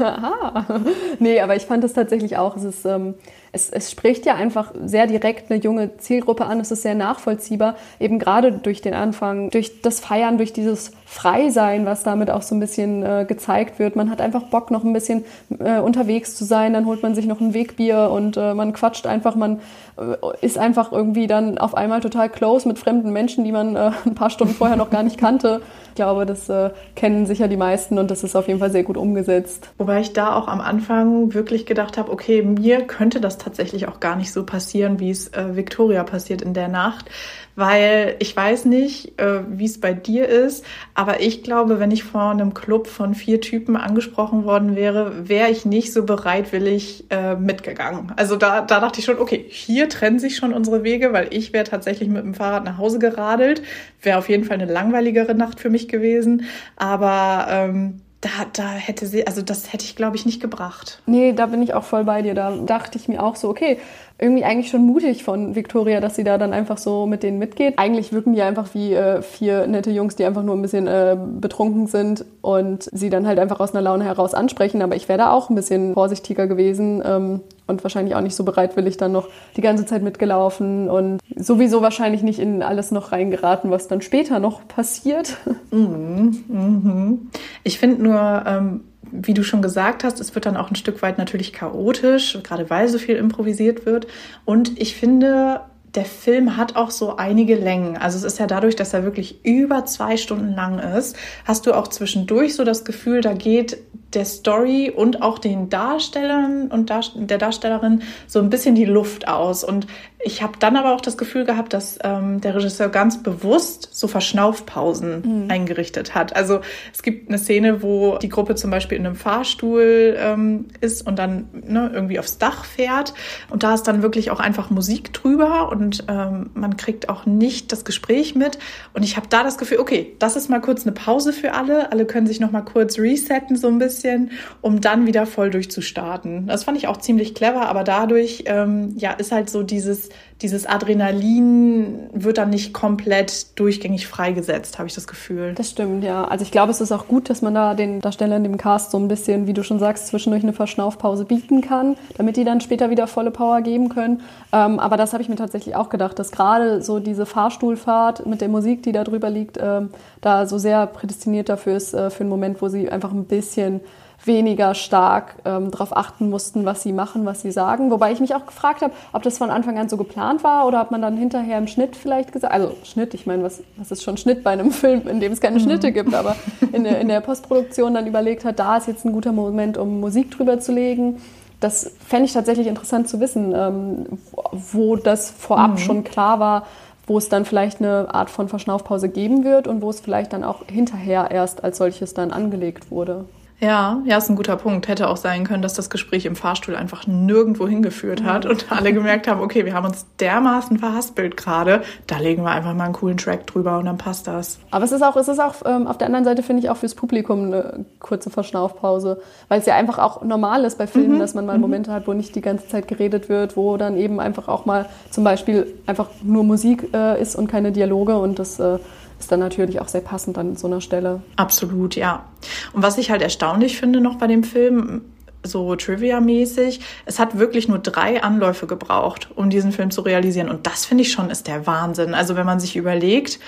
Aha. 0.00 0.59
Nee, 1.18 1.40
aber 1.40 1.56
ich 1.56 1.66
fand 1.66 1.84
es 1.84 1.92
tatsächlich 1.92 2.36
auch. 2.36 2.56
Es 2.56 2.64
ist 2.64 2.84
ähm, 2.84 3.14
es, 3.52 3.70
es 3.70 3.90
spricht 3.90 4.26
ja 4.26 4.34
einfach 4.34 4.72
sehr 4.84 5.06
direkt 5.06 5.50
eine 5.50 5.60
junge 5.60 5.96
Zielgruppe 5.98 6.46
an. 6.46 6.60
Es 6.60 6.70
ist 6.70 6.82
sehr 6.82 6.94
nachvollziehbar, 6.94 7.76
eben 7.98 8.18
gerade 8.18 8.52
durch 8.52 8.80
den 8.80 8.94
Anfang, 8.94 9.50
durch 9.50 9.82
das 9.82 10.00
Feiern, 10.00 10.36
durch 10.36 10.52
dieses 10.52 10.92
Freisein, 11.04 11.86
was 11.86 12.04
damit 12.04 12.30
auch 12.30 12.42
so 12.42 12.54
ein 12.54 12.60
bisschen 12.60 13.02
äh, 13.02 13.24
gezeigt 13.26 13.80
wird. 13.80 13.96
Man 13.96 14.10
hat 14.10 14.20
einfach 14.20 14.44
Bock, 14.44 14.70
noch 14.70 14.84
ein 14.84 14.92
bisschen 14.92 15.24
äh, 15.58 15.80
unterwegs 15.80 16.36
zu 16.36 16.44
sein. 16.44 16.72
Dann 16.72 16.86
holt 16.86 17.02
man 17.02 17.16
sich 17.16 17.26
noch 17.26 17.40
ein 17.40 17.52
Wegbier 17.52 18.10
und 18.12 18.36
äh, 18.36 18.54
man 18.54 18.72
quatscht 18.72 19.06
einfach. 19.06 19.34
Man 19.34 19.58
äh, 19.98 20.14
ist 20.40 20.56
einfach 20.56 20.92
irgendwie 20.92 21.26
dann 21.26 21.58
auf 21.58 21.74
einmal 21.74 22.00
total 22.00 22.28
close 22.28 22.68
mit 22.68 22.78
fremden 22.78 23.12
Menschen, 23.12 23.44
die 23.44 23.52
man 23.52 23.74
äh, 23.74 23.90
ein 24.06 24.14
paar 24.14 24.30
Stunden 24.30 24.54
vorher 24.54 24.76
noch 24.76 24.90
gar 24.90 25.02
nicht 25.02 25.18
kannte. 25.18 25.62
Ich 25.88 25.96
glaube, 25.96 26.24
das 26.24 26.48
äh, 26.48 26.70
kennen 26.94 27.26
sicher 27.26 27.48
die 27.48 27.56
meisten 27.56 27.98
und 27.98 28.12
das 28.12 28.22
ist 28.22 28.36
auf 28.36 28.46
jeden 28.46 28.60
Fall 28.60 28.70
sehr 28.70 28.84
gut 28.84 28.96
umgesetzt. 28.96 29.68
Wobei 29.76 30.00
ich 30.00 30.12
da 30.12 30.36
auch 30.36 30.46
am 30.46 30.60
Anfang 30.60 31.34
wirklich 31.34 31.66
gedacht 31.66 31.98
habe, 31.98 32.12
okay, 32.12 32.42
mir 32.42 32.82
könnte 32.82 33.20
das 33.20 33.36
tatsächlich 33.40 33.88
auch 33.88 34.00
gar 34.00 34.16
nicht 34.16 34.32
so 34.32 34.44
passieren, 34.44 35.00
wie 35.00 35.10
es 35.10 35.28
äh, 35.28 35.56
Victoria 35.56 36.04
passiert 36.04 36.42
in 36.42 36.54
der 36.54 36.68
Nacht, 36.68 37.10
weil 37.56 38.16
ich 38.20 38.34
weiß 38.34 38.64
nicht, 38.64 39.20
äh, 39.20 39.40
wie 39.48 39.64
es 39.64 39.80
bei 39.80 39.92
dir 39.92 40.28
ist, 40.28 40.64
aber 40.94 41.20
ich 41.20 41.42
glaube, 41.42 41.80
wenn 41.80 41.90
ich 41.90 42.04
vor 42.04 42.30
einem 42.30 42.54
Club 42.54 42.86
von 42.86 43.14
vier 43.14 43.40
Typen 43.40 43.76
angesprochen 43.76 44.44
worden 44.44 44.76
wäre, 44.76 45.28
wäre 45.28 45.50
ich 45.50 45.64
nicht 45.64 45.92
so 45.92 46.04
bereitwillig 46.04 47.04
äh, 47.10 47.34
mitgegangen. 47.34 48.12
Also 48.16 48.36
da, 48.36 48.60
da 48.60 48.80
dachte 48.80 49.00
ich 49.00 49.04
schon, 49.04 49.18
okay, 49.18 49.44
hier 49.48 49.88
trennen 49.88 50.18
sich 50.18 50.36
schon 50.36 50.52
unsere 50.52 50.84
Wege, 50.84 51.12
weil 51.12 51.28
ich 51.30 51.52
wäre 51.52 51.64
tatsächlich 51.64 52.08
mit 52.08 52.24
dem 52.24 52.34
Fahrrad 52.34 52.64
nach 52.64 52.78
Hause 52.78 52.98
geradelt. 52.98 53.62
Wäre 54.00 54.18
auf 54.18 54.28
jeden 54.28 54.44
Fall 54.44 54.60
eine 54.60 54.70
langweiligere 54.70 55.34
Nacht 55.34 55.60
für 55.60 55.70
mich 55.70 55.88
gewesen, 55.88 56.44
aber 56.76 57.46
ähm, 57.50 58.00
da, 58.20 58.28
da 58.52 58.68
hätte 58.72 59.06
sie, 59.06 59.26
also 59.26 59.40
das 59.40 59.72
hätte 59.72 59.84
ich, 59.84 59.96
glaube 59.96 60.16
ich, 60.16 60.26
nicht 60.26 60.40
gebracht. 60.40 61.00
Nee, 61.06 61.32
da 61.32 61.46
bin 61.46 61.62
ich 61.62 61.72
auch 61.72 61.84
voll 61.84 62.04
bei 62.04 62.20
dir. 62.20 62.34
Da 62.34 62.50
dachte 62.50 62.98
ich 62.98 63.08
mir 63.08 63.22
auch 63.22 63.34
so, 63.34 63.48
okay, 63.48 63.78
irgendwie 64.18 64.44
eigentlich 64.44 64.70
schon 64.70 64.84
mutig 64.84 65.24
von 65.24 65.54
Victoria, 65.54 66.00
dass 66.00 66.16
sie 66.16 66.24
da 66.24 66.36
dann 66.36 66.52
einfach 66.52 66.76
so 66.76 67.06
mit 67.06 67.22
denen 67.22 67.38
mitgeht. 67.38 67.78
Eigentlich 67.78 68.12
wirken 68.12 68.34
die 68.34 68.42
einfach 68.42 68.74
wie 68.74 68.92
äh, 68.92 69.22
vier 69.22 69.66
nette 69.66 69.90
Jungs, 69.90 70.16
die 70.16 70.26
einfach 70.26 70.42
nur 70.42 70.54
ein 70.54 70.60
bisschen 70.60 70.86
äh, 70.86 71.16
betrunken 71.40 71.86
sind 71.86 72.26
und 72.42 72.82
sie 72.92 73.08
dann 73.08 73.26
halt 73.26 73.38
einfach 73.38 73.60
aus 73.60 73.72
einer 73.72 73.80
Laune 73.80 74.04
heraus 74.04 74.34
ansprechen. 74.34 74.82
Aber 74.82 74.96
ich 74.96 75.08
wäre 75.08 75.18
da 75.18 75.32
auch 75.32 75.48
ein 75.48 75.54
bisschen 75.54 75.94
vorsichtiger 75.94 76.46
gewesen 76.46 77.02
ähm, 77.02 77.40
und 77.70 77.82
wahrscheinlich 77.82 78.14
auch 78.14 78.20
nicht 78.20 78.36
so 78.36 78.44
bereitwillig 78.44 78.98
dann 78.98 79.12
noch 79.12 79.28
die 79.56 79.62
ganze 79.62 79.86
Zeit 79.86 80.02
mitgelaufen 80.02 80.90
und 80.90 81.20
sowieso 81.36 81.80
wahrscheinlich 81.80 82.22
nicht 82.22 82.38
in 82.38 82.62
alles 82.62 82.90
noch 82.90 83.12
reingeraten, 83.12 83.70
was 83.70 83.88
dann 83.88 84.02
später 84.02 84.38
noch 84.38 84.66
passiert. 84.68 85.38
Mhm, 85.72 86.44
mhm. 86.48 87.30
Ich 87.62 87.78
finde 87.78 88.02
nur, 88.02 88.42
ähm, 88.44 88.80
wie 89.12 89.34
du 89.34 89.44
schon 89.44 89.62
gesagt 89.62 90.02
hast, 90.02 90.20
es 90.20 90.34
wird 90.34 90.46
dann 90.46 90.56
auch 90.56 90.68
ein 90.68 90.74
Stück 90.74 91.00
weit 91.00 91.16
natürlich 91.16 91.52
chaotisch, 91.52 92.38
gerade 92.42 92.68
weil 92.70 92.88
so 92.88 92.98
viel 92.98 93.14
improvisiert 93.14 93.86
wird. 93.86 94.08
Und 94.44 94.80
ich 94.80 94.96
finde, 94.96 95.60
der 95.94 96.04
Film 96.04 96.56
hat 96.56 96.76
auch 96.76 96.90
so 96.90 97.16
einige 97.16 97.56
Längen. 97.56 97.96
Also 97.96 98.18
es 98.18 98.24
ist 98.24 98.38
ja 98.38 98.46
dadurch, 98.46 98.76
dass 98.76 98.94
er 98.94 99.04
wirklich 99.04 99.44
über 99.44 99.84
zwei 99.86 100.16
Stunden 100.16 100.54
lang 100.54 100.78
ist, 100.78 101.16
hast 101.44 101.66
du 101.66 101.72
auch 101.72 101.88
zwischendurch 101.88 102.54
so 102.54 102.64
das 102.64 102.84
Gefühl, 102.84 103.20
da 103.20 103.32
geht 103.32 103.78
der 104.14 104.24
Story 104.24 104.92
und 104.94 105.22
auch 105.22 105.38
den 105.38 105.68
Darstellern 105.68 106.68
und 106.68 106.90
der 106.90 107.38
Darstellerin 107.38 108.02
so 108.26 108.38
ein 108.40 108.50
bisschen 108.50 108.74
die 108.74 108.84
Luft 108.84 109.28
aus. 109.28 109.64
Und 109.64 109.86
ich 110.22 110.42
habe 110.42 110.52
dann 110.58 110.76
aber 110.76 110.94
auch 110.94 111.00
das 111.00 111.16
Gefühl 111.16 111.44
gehabt, 111.44 111.72
dass 111.72 111.98
ähm, 112.04 112.42
der 112.42 112.54
Regisseur 112.54 112.90
ganz 112.90 113.22
bewusst 113.22 113.88
so 113.92 114.06
Verschnaufpausen 114.06 115.44
mhm. 115.44 115.50
eingerichtet 115.50 116.14
hat. 116.14 116.36
Also 116.36 116.60
es 116.92 117.02
gibt 117.02 117.28
eine 117.28 117.38
Szene, 117.38 117.82
wo 117.82 118.18
die 118.18 118.28
Gruppe 118.28 118.54
zum 118.54 118.70
Beispiel 118.70 118.98
in 118.98 119.06
einem 119.06 119.16
Fahrstuhl 119.16 120.16
ähm, 120.18 120.66
ist 120.82 121.06
und 121.06 121.18
dann 121.18 121.48
ne, 121.52 121.90
irgendwie 121.94 122.18
aufs 122.18 122.36
Dach 122.36 122.66
fährt. 122.66 123.14
Und 123.48 123.62
da 123.62 123.72
ist 123.72 123.84
dann 123.84 124.02
wirklich 124.02 124.30
auch 124.30 124.40
einfach 124.40 124.68
Musik 124.68 125.14
drüber 125.14 125.70
und 125.72 126.04
ähm, 126.08 126.50
man 126.52 126.76
kriegt 126.76 127.08
auch 127.08 127.24
nicht 127.24 127.72
das 127.72 127.86
Gespräch 127.86 128.34
mit. 128.34 128.58
Und 128.92 129.04
ich 129.04 129.16
habe 129.16 129.26
da 129.30 129.42
das 129.42 129.56
Gefühl, 129.56 129.78
okay, 129.78 130.16
das 130.18 130.36
ist 130.36 130.50
mal 130.50 130.60
kurz 130.60 130.82
eine 130.82 130.92
Pause 130.92 131.32
für 131.32 131.54
alle. 131.54 131.92
Alle 131.92 132.04
können 132.04 132.26
sich 132.26 132.40
noch 132.40 132.50
mal 132.50 132.60
kurz 132.60 132.98
resetten 132.98 133.56
so 133.56 133.68
ein 133.68 133.78
bisschen, 134.00 134.30
um 134.60 134.80
dann 134.80 135.06
wieder 135.06 135.26
voll 135.26 135.50
durchzustarten. 135.50 136.46
Das 136.46 136.64
fand 136.64 136.78
ich 136.78 136.88
auch 136.88 136.96
ziemlich 136.96 137.34
clever, 137.34 137.68
aber 137.68 137.84
dadurch 137.84 138.44
ähm, 138.46 138.94
ja 138.96 139.12
ist 139.12 139.32
halt 139.32 139.50
so 139.50 139.62
dieses 139.62 140.08
dieses 140.42 140.64
Adrenalin 140.64 142.08
wird 142.12 142.38
dann 142.38 142.50
nicht 142.50 142.72
komplett 142.72 143.58
durchgängig 143.58 144.06
freigesetzt, 144.06 144.78
habe 144.78 144.88
ich 144.88 144.94
das 144.94 145.06
Gefühl. 145.06 145.52
Das 145.54 145.70
stimmt, 145.70 146.02
ja. 146.02 146.24
Also 146.24 146.44
ich 146.44 146.50
glaube, 146.50 146.70
es 146.70 146.80
ist 146.80 146.92
auch 146.92 147.08
gut, 147.08 147.28
dass 147.28 147.42
man 147.42 147.54
da 147.54 147.74
den 147.74 148.00
Darstellern 148.00 148.42
dem 148.42 148.56
Cast 148.56 148.90
so 148.90 148.98
ein 148.98 149.08
bisschen, 149.08 149.46
wie 149.46 149.52
du 149.52 149.62
schon 149.62 149.78
sagst, 149.78 150.06
zwischendurch 150.06 150.42
eine 150.42 150.54
Verschnaufpause 150.54 151.24
bieten 151.26 151.60
kann, 151.60 151.96
damit 152.16 152.36
die 152.36 152.44
dann 152.44 152.60
später 152.60 152.88
wieder 152.88 153.06
volle 153.06 153.30
Power 153.30 153.60
geben 153.60 153.90
können. 153.90 154.22
Ähm, 154.52 154.78
aber 154.78 154.96
das 154.96 155.12
habe 155.12 155.22
ich 155.22 155.28
mir 155.28 155.36
tatsächlich 155.36 155.76
auch 155.76 155.90
gedacht, 155.90 156.18
dass 156.18 156.32
gerade 156.32 156.80
so 156.82 157.00
diese 157.00 157.26
Fahrstuhlfahrt 157.26 158.24
mit 158.26 158.40
der 158.40 158.48
Musik, 158.48 158.82
die 158.82 158.92
da 158.92 159.04
drüber 159.04 159.28
liegt, 159.28 159.58
ähm, 159.60 159.90
da 160.22 160.46
so 160.46 160.56
sehr 160.56 160.86
prädestiniert 160.86 161.48
dafür 161.48 161.76
ist, 161.76 161.92
äh, 161.92 162.10
für 162.10 162.20
einen 162.20 162.30
Moment, 162.30 162.62
wo 162.62 162.68
sie 162.68 162.90
einfach 162.90 163.12
ein 163.12 163.24
bisschen 163.24 163.80
weniger 164.24 164.74
stark 164.74 165.36
ähm, 165.44 165.70
darauf 165.70 165.96
achten 165.96 166.28
mussten, 166.28 166.64
was 166.64 166.82
sie 166.82 166.92
machen, 166.92 167.24
was 167.24 167.40
sie 167.42 167.50
sagen. 167.50 167.90
Wobei 167.90 168.12
ich 168.12 168.20
mich 168.20 168.34
auch 168.34 168.46
gefragt 168.46 168.82
habe, 168.82 168.92
ob 169.12 169.22
das 169.22 169.38
von 169.38 169.50
Anfang 169.50 169.78
an 169.78 169.88
so 169.88 169.96
geplant 169.96 170.44
war 170.44 170.66
oder 170.66 170.82
ob 170.82 170.90
man 170.90 171.00
dann 171.00 171.16
hinterher 171.16 171.58
im 171.58 171.66
Schnitt 171.66 171.96
vielleicht 171.96 172.32
gesagt, 172.32 172.52
also 172.52 172.74
Schnitt, 172.84 173.14
ich 173.14 173.26
meine, 173.26 173.42
was, 173.42 173.62
was 173.76 173.90
ist 173.90 174.02
schon 174.02 174.16
Schnitt 174.16 174.42
bei 174.44 174.50
einem 174.50 174.70
Film, 174.70 175.08
in 175.08 175.20
dem 175.20 175.32
es 175.32 175.40
keine 175.40 175.58
mhm. 175.58 175.62
Schnitte 175.62 175.92
gibt, 175.92 176.14
aber 176.14 176.36
in 176.72 176.84
der, 176.84 177.00
in 177.00 177.08
der 177.08 177.20
Postproduktion 177.20 177.94
dann 177.94 178.06
überlegt 178.06 178.44
hat, 178.44 178.58
da 178.58 178.76
ist 178.76 178.88
jetzt 178.88 179.04
ein 179.04 179.12
guter 179.12 179.32
Moment, 179.32 179.78
um 179.78 180.00
Musik 180.00 180.30
drüber 180.30 180.60
zu 180.60 180.72
legen. 180.72 181.20
Das 181.60 181.92
fände 182.06 182.26
ich 182.26 182.32
tatsächlich 182.32 182.66
interessant 182.66 183.08
zu 183.08 183.20
wissen, 183.20 183.54
ähm, 183.54 184.06
wo 184.52 184.96
das 184.96 185.30
vorab 185.30 185.72
mhm. 185.72 185.78
schon 185.78 186.04
klar 186.04 186.40
war, 186.40 186.66
wo 187.06 187.18
es 187.18 187.28
dann 187.28 187.44
vielleicht 187.44 187.80
eine 187.80 188.14
Art 188.14 188.30
von 188.30 188.48
Verschnaufpause 188.48 189.08
geben 189.08 189.44
wird 189.44 189.66
und 189.66 189.82
wo 189.82 189.90
es 189.90 190.00
vielleicht 190.00 190.32
dann 190.32 190.44
auch 190.44 190.66
hinterher 190.70 191.30
erst 191.30 191.64
als 191.64 191.78
solches 191.78 192.14
dann 192.14 192.30
angelegt 192.30 192.90
wurde. 192.90 193.24
Ja, 193.60 194.00
ja, 194.06 194.16
ist 194.16 194.30
ein 194.30 194.36
guter 194.36 194.56
Punkt. 194.56 194.88
Hätte 194.88 195.08
auch 195.08 195.18
sein 195.18 195.44
können, 195.44 195.60
dass 195.60 195.74
das 195.74 195.90
Gespräch 195.90 196.24
im 196.24 196.34
Fahrstuhl 196.34 196.74
einfach 196.74 197.06
nirgendwo 197.06 197.68
hingeführt 197.68 198.24
hat 198.24 198.46
und 198.46 198.72
alle 198.72 198.94
gemerkt 198.94 199.28
haben, 199.28 199.42
okay, 199.42 199.66
wir 199.66 199.74
haben 199.74 199.86
uns 199.86 200.06
dermaßen 200.18 200.78
verhaspelt 200.78 201.36
gerade, 201.36 201.82
da 202.06 202.18
legen 202.18 202.42
wir 202.42 202.50
einfach 202.50 202.74
mal 202.74 202.84
einen 202.84 202.94
coolen 202.94 203.18
Track 203.18 203.46
drüber 203.46 203.78
und 203.78 203.84
dann 203.84 203.98
passt 203.98 204.26
das. 204.26 204.58
Aber 204.70 204.84
es 204.84 204.92
ist 204.92 205.02
auch, 205.02 205.14
es 205.16 205.28
ist 205.28 205.38
auch 205.38 205.54
ähm, 205.66 205.86
auf 205.86 205.98
der 205.98 206.06
anderen 206.06 206.24
Seite 206.24 206.42
finde 206.42 206.62
ich 206.62 206.70
auch 206.70 206.78
fürs 206.78 206.94
Publikum 206.94 207.46
eine 207.46 207.84
kurze 207.98 208.30
Verschnaufpause, 208.30 209.20
weil 209.48 209.60
es 209.60 209.66
ja 209.66 209.76
einfach 209.76 209.98
auch 209.98 210.22
normal 210.22 210.64
ist 210.64 210.78
bei 210.78 210.86
Filmen, 210.86 211.16
mhm. 211.16 211.18
dass 211.18 211.34
man 211.34 211.44
mal 211.44 211.56
mhm. 211.56 211.62
Momente 211.62 211.92
hat, 211.92 212.08
wo 212.08 212.14
nicht 212.14 212.34
die 212.34 212.40
ganze 212.40 212.66
Zeit 212.68 212.88
geredet 212.88 213.28
wird, 213.28 213.58
wo 213.58 213.76
dann 213.76 213.98
eben 213.98 214.20
einfach 214.20 214.48
auch 214.48 214.64
mal 214.64 214.86
zum 215.10 215.22
Beispiel 215.22 215.66
einfach 215.84 216.08
nur 216.22 216.44
Musik 216.44 216.88
äh, 216.94 217.20
ist 217.20 217.36
und 217.36 217.48
keine 217.48 217.72
Dialoge 217.72 218.16
und 218.16 218.38
das 218.38 218.58
äh, 218.58 218.78
ist 219.20 219.30
dann 219.30 219.40
natürlich 219.40 219.80
auch 219.80 219.88
sehr 219.88 220.00
passend 220.00 220.38
an 220.38 220.56
so 220.56 220.66
einer 220.66 220.80
Stelle. 220.80 221.22
Absolut, 221.36 221.94
ja. 221.94 222.24
Und 222.72 222.82
was 222.82 222.98
ich 222.98 223.10
halt 223.10 223.22
erstaunlich 223.22 223.78
finde 223.78 224.00
noch 224.00 224.16
bei 224.16 224.26
dem 224.26 224.42
Film, 224.42 225.02
so 225.42 225.74
Trivia-mäßig. 225.74 226.80
Es 227.06 227.18
hat 227.18 227.38
wirklich 227.38 227.68
nur 227.68 227.78
drei 227.78 228.22
Anläufe 228.22 228.66
gebraucht, 228.66 229.30
um 229.34 229.48
diesen 229.48 229.72
Film 229.72 229.90
zu 229.90 230.02
realisieren. 230.02 230.50
Und 230.50 230.66
das 230.66 230.84
finde 230.84 231.02
ich 231.02 231.12
schon 231.12 231.30
ist 231.30 231.46
der 231.46 231.66
Wahnsinn. 231.66 232.14
Also 232.14 232.36
wenn 232.36 232.46
man 232.46 232.60
sich 232.60 232.76
überlegt, 232.76 233.40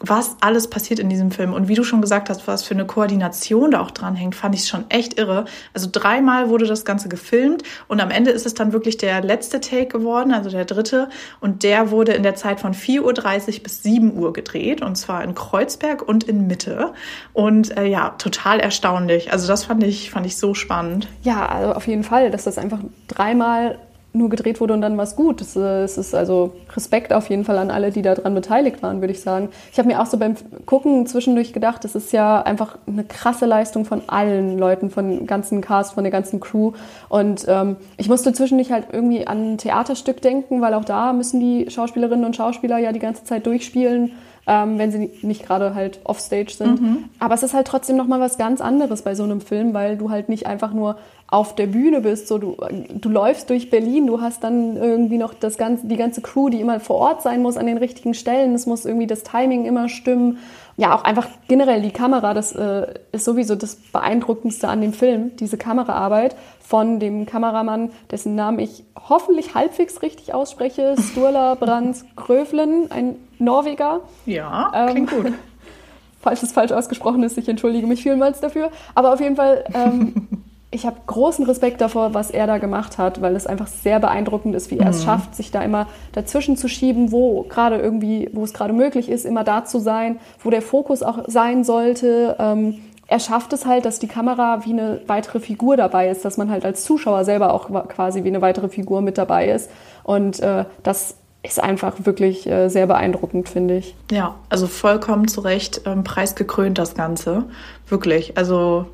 was 0.00 0.36
alles 0.40 0.68
passiert 0.68 0.98
in 0.98 1.10
diesem 1.10 1.30
Film 1.30 1.52
und 1.52 1.68
wie 1.68 1.74
du 1.74 1.84
schon 1.84 2.00
gesagt 2.00 2.30
hast, 2.30 2.48
was 2.48 2.64
für 2.64 2.74
eine 2.74 2.86
Koordination 2.86 3.72
da 3.72 3.80
auch 3.80 3.90
dran 3.90 4.16
hängt, 4.16 4.34
fand 4.34 4.54
ich 4.54 4.66
schon 4.66 4.86
echt 4.88 5.18
irre. 5.18 5.44
Also 5.74 5.88
dreimal 5.92 6.48
wurde 6.48 6.66
das 6.66 6.86
Ganze 6.86 7.10
gefilmt 7.10 7.62
und 7.86 8.00
am 8.00 8.10
Ende 8.10 8.30
ist 8.30 8.46
es 8.46 8.54
dann 8.54 8.72
wirklich 8.72 8.96
der 8.96 9.20
letzte 9.20 9.60
Take 9.60 9.86
geworden, 9.86 10.32
also 10.32 10.48
der 10.48 10.64
dritte 10.64 11.10
und 11.40 11.62
der 11.62 11.90
wurde 11.90 12.12
in 12.12 12.22
der 12.22 12.34
Zeit 12.34 12.60
von 12.60 12.72
4.30 12.72 13.58
Uhr 13.58 13.62
bis 13.62 13.82
7 13.82 14.16
Uhr 14.16 14.32
gedreht 14.32 14.80
und 14.80 14.96
zwar 14.96 15.22
in 15.22 15.34
Kreuzberg 15.34 16.06
und 16.06 16.24
in 16.24 16.46
Mitte 16.46 16.94
und 17.34 17.76
äh, 17.76 17.84
ja, 17.84 18.10
total 18.10 18.58
erstaunlich. 18.58 19.32
Also 19.32 19.46
das 19.46 19.64
fand 19.64 19.84
ich, 19.84 20.10
fand 20.10 20.24
ich 20.24 20.38
so 20.38 20.54
spannend. 20.54 21.08
Ja, 21.22 21.46
also 21.46 21.74
auf 21.74 21.86
jeden 21.86 22.04
Fall, 22.04 22.30
dass 22.30 22.44
das 22.44 22.56
einfach 22.56 22.80
dreimal 23.06 23.78
nur 24.12 24.28
gedreht 24.28 24.60
wurde 24.60 24.74
und 24.74 24.80
dann 24.80 24.96
war 24.96 25.04
es 25.04 25.14
gut. 25.14 25.40
Es, 25.40 25.54
es 25.56 25.96
ist 25.96 26.14
also 26.14 26.52
Respekt 26.74 27.12
auf 27.12 27.30
jeden 27.30 27.44
Fall 27.44 27.58
an 27.58 27.70
alle, 27.70 27.90
die 27.90 28.02
daran 28.02 28.34
beteiligt 28.34 28.82
waren, 28.82 29.00
würde 29.00 29.12
ich 29.12 29.20
sagen. 29.20 29.48
Ich 29.72 29.78
habe 29.78 29.88
mir 29.88 30.00
auch 30.00 30.06
so 30.06 30.18
beim 30.18 30.34
Gucken 30.66 31.06
zwischendurch 31.06 31.52
gedacht, 31.52 31.84
es 31.84 31.94
ist 31.94 32.12
ja 32.12 32.42
einfach 32.42 32.78
eine 32.86 33.04
krasse 33.04 33.46
Leistung 33.46 33.84
von 33.84 34.02
allen 34.08 34.58
Leuten, 34.58 34.90
von 34.90 35.26
ganzen 35.26 35.60
Cast, 35.60 35.94
von 35.94 36.04
der 36.04 36.10
ganzen 36.10 36.40
Crew. 36.40 36.72
Und 37.08 37.44
ähm, 37.48 37.76
ich 37.98 38.08
musste 38.08 38.32
zwischendurch 38.32 38.72
halt 38.72 38.86
irgendwie 38.92 39.26
an 39.26 39.52
ein 39.52 39.58
Theaterstück 39.58 40.20
denken, 40.20 40.60
weil 40.60 40.74
auch 40.74 40.84
da 40.84 41.12
müssen 41.12 41.40
die 41.40 41.70
Schauspielerinnen 41.70 42.24
und 42.24 42.36
Schauspieler 42.36 42.78
ja 42.78 42.92
die 42.92 42.98
ganze 42.98 43.24
Zeit 43.24 43.46
durchspielen 43.46 44.12
ähm, 44.50 44.78
wenn 44.80 44.90
sie 44.90 45.12
nicht 45.22 45.46
gerade 45.46 45.76
halt 45.76 46.00
offstage 46.02 46.50
sind. 46.50 46.82
Mhm. 46.82 47.04
Aber 47.20 47.34
es 47.34 47.44
ist 47.44 47.54
halt 47.54 47.68
trotzdem 47.68 47.96
nochmal 47.96 48.18
was 48.18 48.36
ganz 48.36 48.60
anderes 48.60 49.02
bei 49.02 49.14
so 49.14 49.22
einem 49.22 49.40
Film, 49.40 49.74
weil 49.74 49.96
du 49.96 50.10
halt 50.10 50.28
nicht 50.28 50.48
einfach 50.48 50.72
nur 50.72 50.96
auf 51.28 51.54
der 51.54 51.68
Bühne 51.68 52.00
bist, 52.00 52.26
so 52.26 52.38
du, 52.38 52.56
du 52.92 53.08
läufst 53.08 53.48
durch 53.48 53.70
Berlin, 53.70 54.08
du 54.08 54.20
hast 54.20 54.42
dann 54.42 54.76
irgendwie 54.76 55.18
noch 55.18 55.34
das 55.34 55.56
ganze, 55.56 55.86
die 55.86 55.96
ganze 55.96 56.20
Crew, 56.20 56.48
die 56.48 56.60
immer 56.60 56.80
vor 56.80 56.96
Ort 56.96 57.22
sein 57.22 57.42
muss 57.42 57.56
an 57.56 57.66
den 57.66 57.78
richtigen 57.78 58.12
Stellen, 58.12 58.52
es 58.56 58.66
muss 58.66 58.84
irgendwie 58.84 59.06
das 59.06 59.22
Timing 59.22 59.66
immer 59.66 59.88
stimmen. 59.88 60.38
Ja, 60.76 60.96
auch 60.96 61.04
einfach 61.04 61.28
generell 61.46 61.82
die 61.82 61.92
Kamera, 61.92 62.34
das 62.34 62.50
äh, 62.50 62.94
ist 63.12 63.24
sowieso 63.24 63.54
das 63.54 63.76
Beeindruckendste 63.76 64.66
an 64.66 64.80
dem 64.80 64.92
Film, 64.92 65.36
diese 65.36 65.58
Kameraarbeit 65.58 66.34
von 66.70 67.00
dem 67.00 67.26
Kameramann, 67.26 67.90
dessen 68.12 68.36
Namen 68.36 68.60
ich 68.60 68.84
hoffentlich 69.08 69.56
halbwegs 69.56 70.02
richtig 70.02 70.34
ausspreche, 70.34 70.94
Sturla 71.00 71.56
Brands 71.56 72.04
Gröflen, 72.14 72.92
ein 72.92 73.16
Norweger. 73.40 74.02
Ja, 74.24 74.86
klingt 74.92 75.12
ähm, 75.12 75.24
gut. 75.24 75.32
Falls 76.20 76.44
es 76.44 76.52
falsch 76.52 76.70
ausgesprochen 76.70 77.24
ist, 77.24 77.36
ich 77.38 77.48
entschuldige 77.48 77.88
mich 77.88 78.04
vielmals 78.04 78.38
dafür. 78.38 78.70
Aber 78.94 79.12
auf 79.12 79.20
jeden 79.20 79.34
Fall, 79.34 79.64
ähm, 79.74 80.28
ich 80.70 80.86
habe 80.86 80.98
großen 81.08 81.44
Respekt 81.44 81.80
davor, 81.80 82.14
was 82.14 82.30
er 82.30 82.46
da 82.46 82.58
gemacht 82.58 82.98
hat, 82.98 83.20
weil 83.20 83.34
es 83.34 83.48
einfach 83.48 83.66
sehr 83.66 83.98
beeindruckend 83.98 84.54
ist, 84.54 84.70
wie 84.70 84.78
er 84.78 84.90
es 84.90 85.00
mhm. 85.00 85.06
schafft, 85.06 85.34
sich 85.34 85.50
da 85.50 85.62
immer 85.62 85.88
dazwischen 86.12 86.56
zu 86.56 86.68
schieben, 86.68 87.10
wo 87.10 87.42
gerade 87.48 87.78
irgendwie, 87.78 88.30
wo 88.32 88.44
es 88.44 88.52
gerade 88.52 88.74
möglich 88.74 89.08
ist, 89.08 89.26
immer 89.26 89.42
da 89.42 89.64
zu 89.64 89.80
sein, 89.80 90.20
wo 90.38 90.50
der 90.50 90.62
Fokus 90.62 91.02
auch 91.02 91.24
sein 91.26 91.64
sollte. 91.64 92.36
Ähm, 92.38 92.78
er 93.10 93.18
schafft 93.18 93.52
es 93.52 93.66
halt, 93.66 93.84
dass 93.86 93.98
die 93.98 94.06
Kamera 94.06 94.64
wie 94.64 94.72
eine 94.72 95.00
weitere 95.08 95.40
Figur 95.40 95.76
dabei 95.76 96.08
ist, 96.08 96.24
dass 96.24 96.36
man 96.36 96.48
halt 96.48 96.64
als 96.64 96.84
Zuschauer 96.84 97.24
selber 97.24 97.52
auch 97.52 97.68
quasi 97.88 98.22
wie 98.22 98.28
eine 98.28 98.40
weitere 98.40 98.68
Figur 98.68 99.02
mit 99.02 99.18
dabei 99.18 99.48
ist. 99.48 99.68
Und 100.04 100.38
äh, 100.38 100.64
das 100.84 101.16
ist 101.42 101.60
einfach 101.60 101.96
wirklich 102.04 102.46
äh, 102.46 102.68
sehr 102.68 102.86
beeindruckend, 102.86 103.48
finde 103.48 103.78
ich. 103.78 103.96
Ja, 104.12 104.36
also 104.48 104.68
vollkommen 104.68 105.26
zu 105.26 105.40
Recht 105.40 105.82
ähm, 105.86 106.04
preisgekrönt 106.04 106.78
das 106.78 106.94
Ganze. 106.94 107.46
Wirklich. 107.88 108.38
Also 108.38 108.86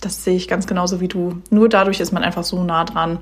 das 0.00 0.24
sehe 0.24 0.36
ich 0.36 0.48
ganz 0.48 0.66
genauso 0.66 1.00
wie 1.00 1.08
du. 1.08 1.40
Nur 1.50 1.68
dadurch 1.68 2.00
ist 2.00 2.12
man 2.12 2.22
einfach 2.22 2.44
so 2.44 2.62
nah 2.62 2.84
dran. 2.84 3.18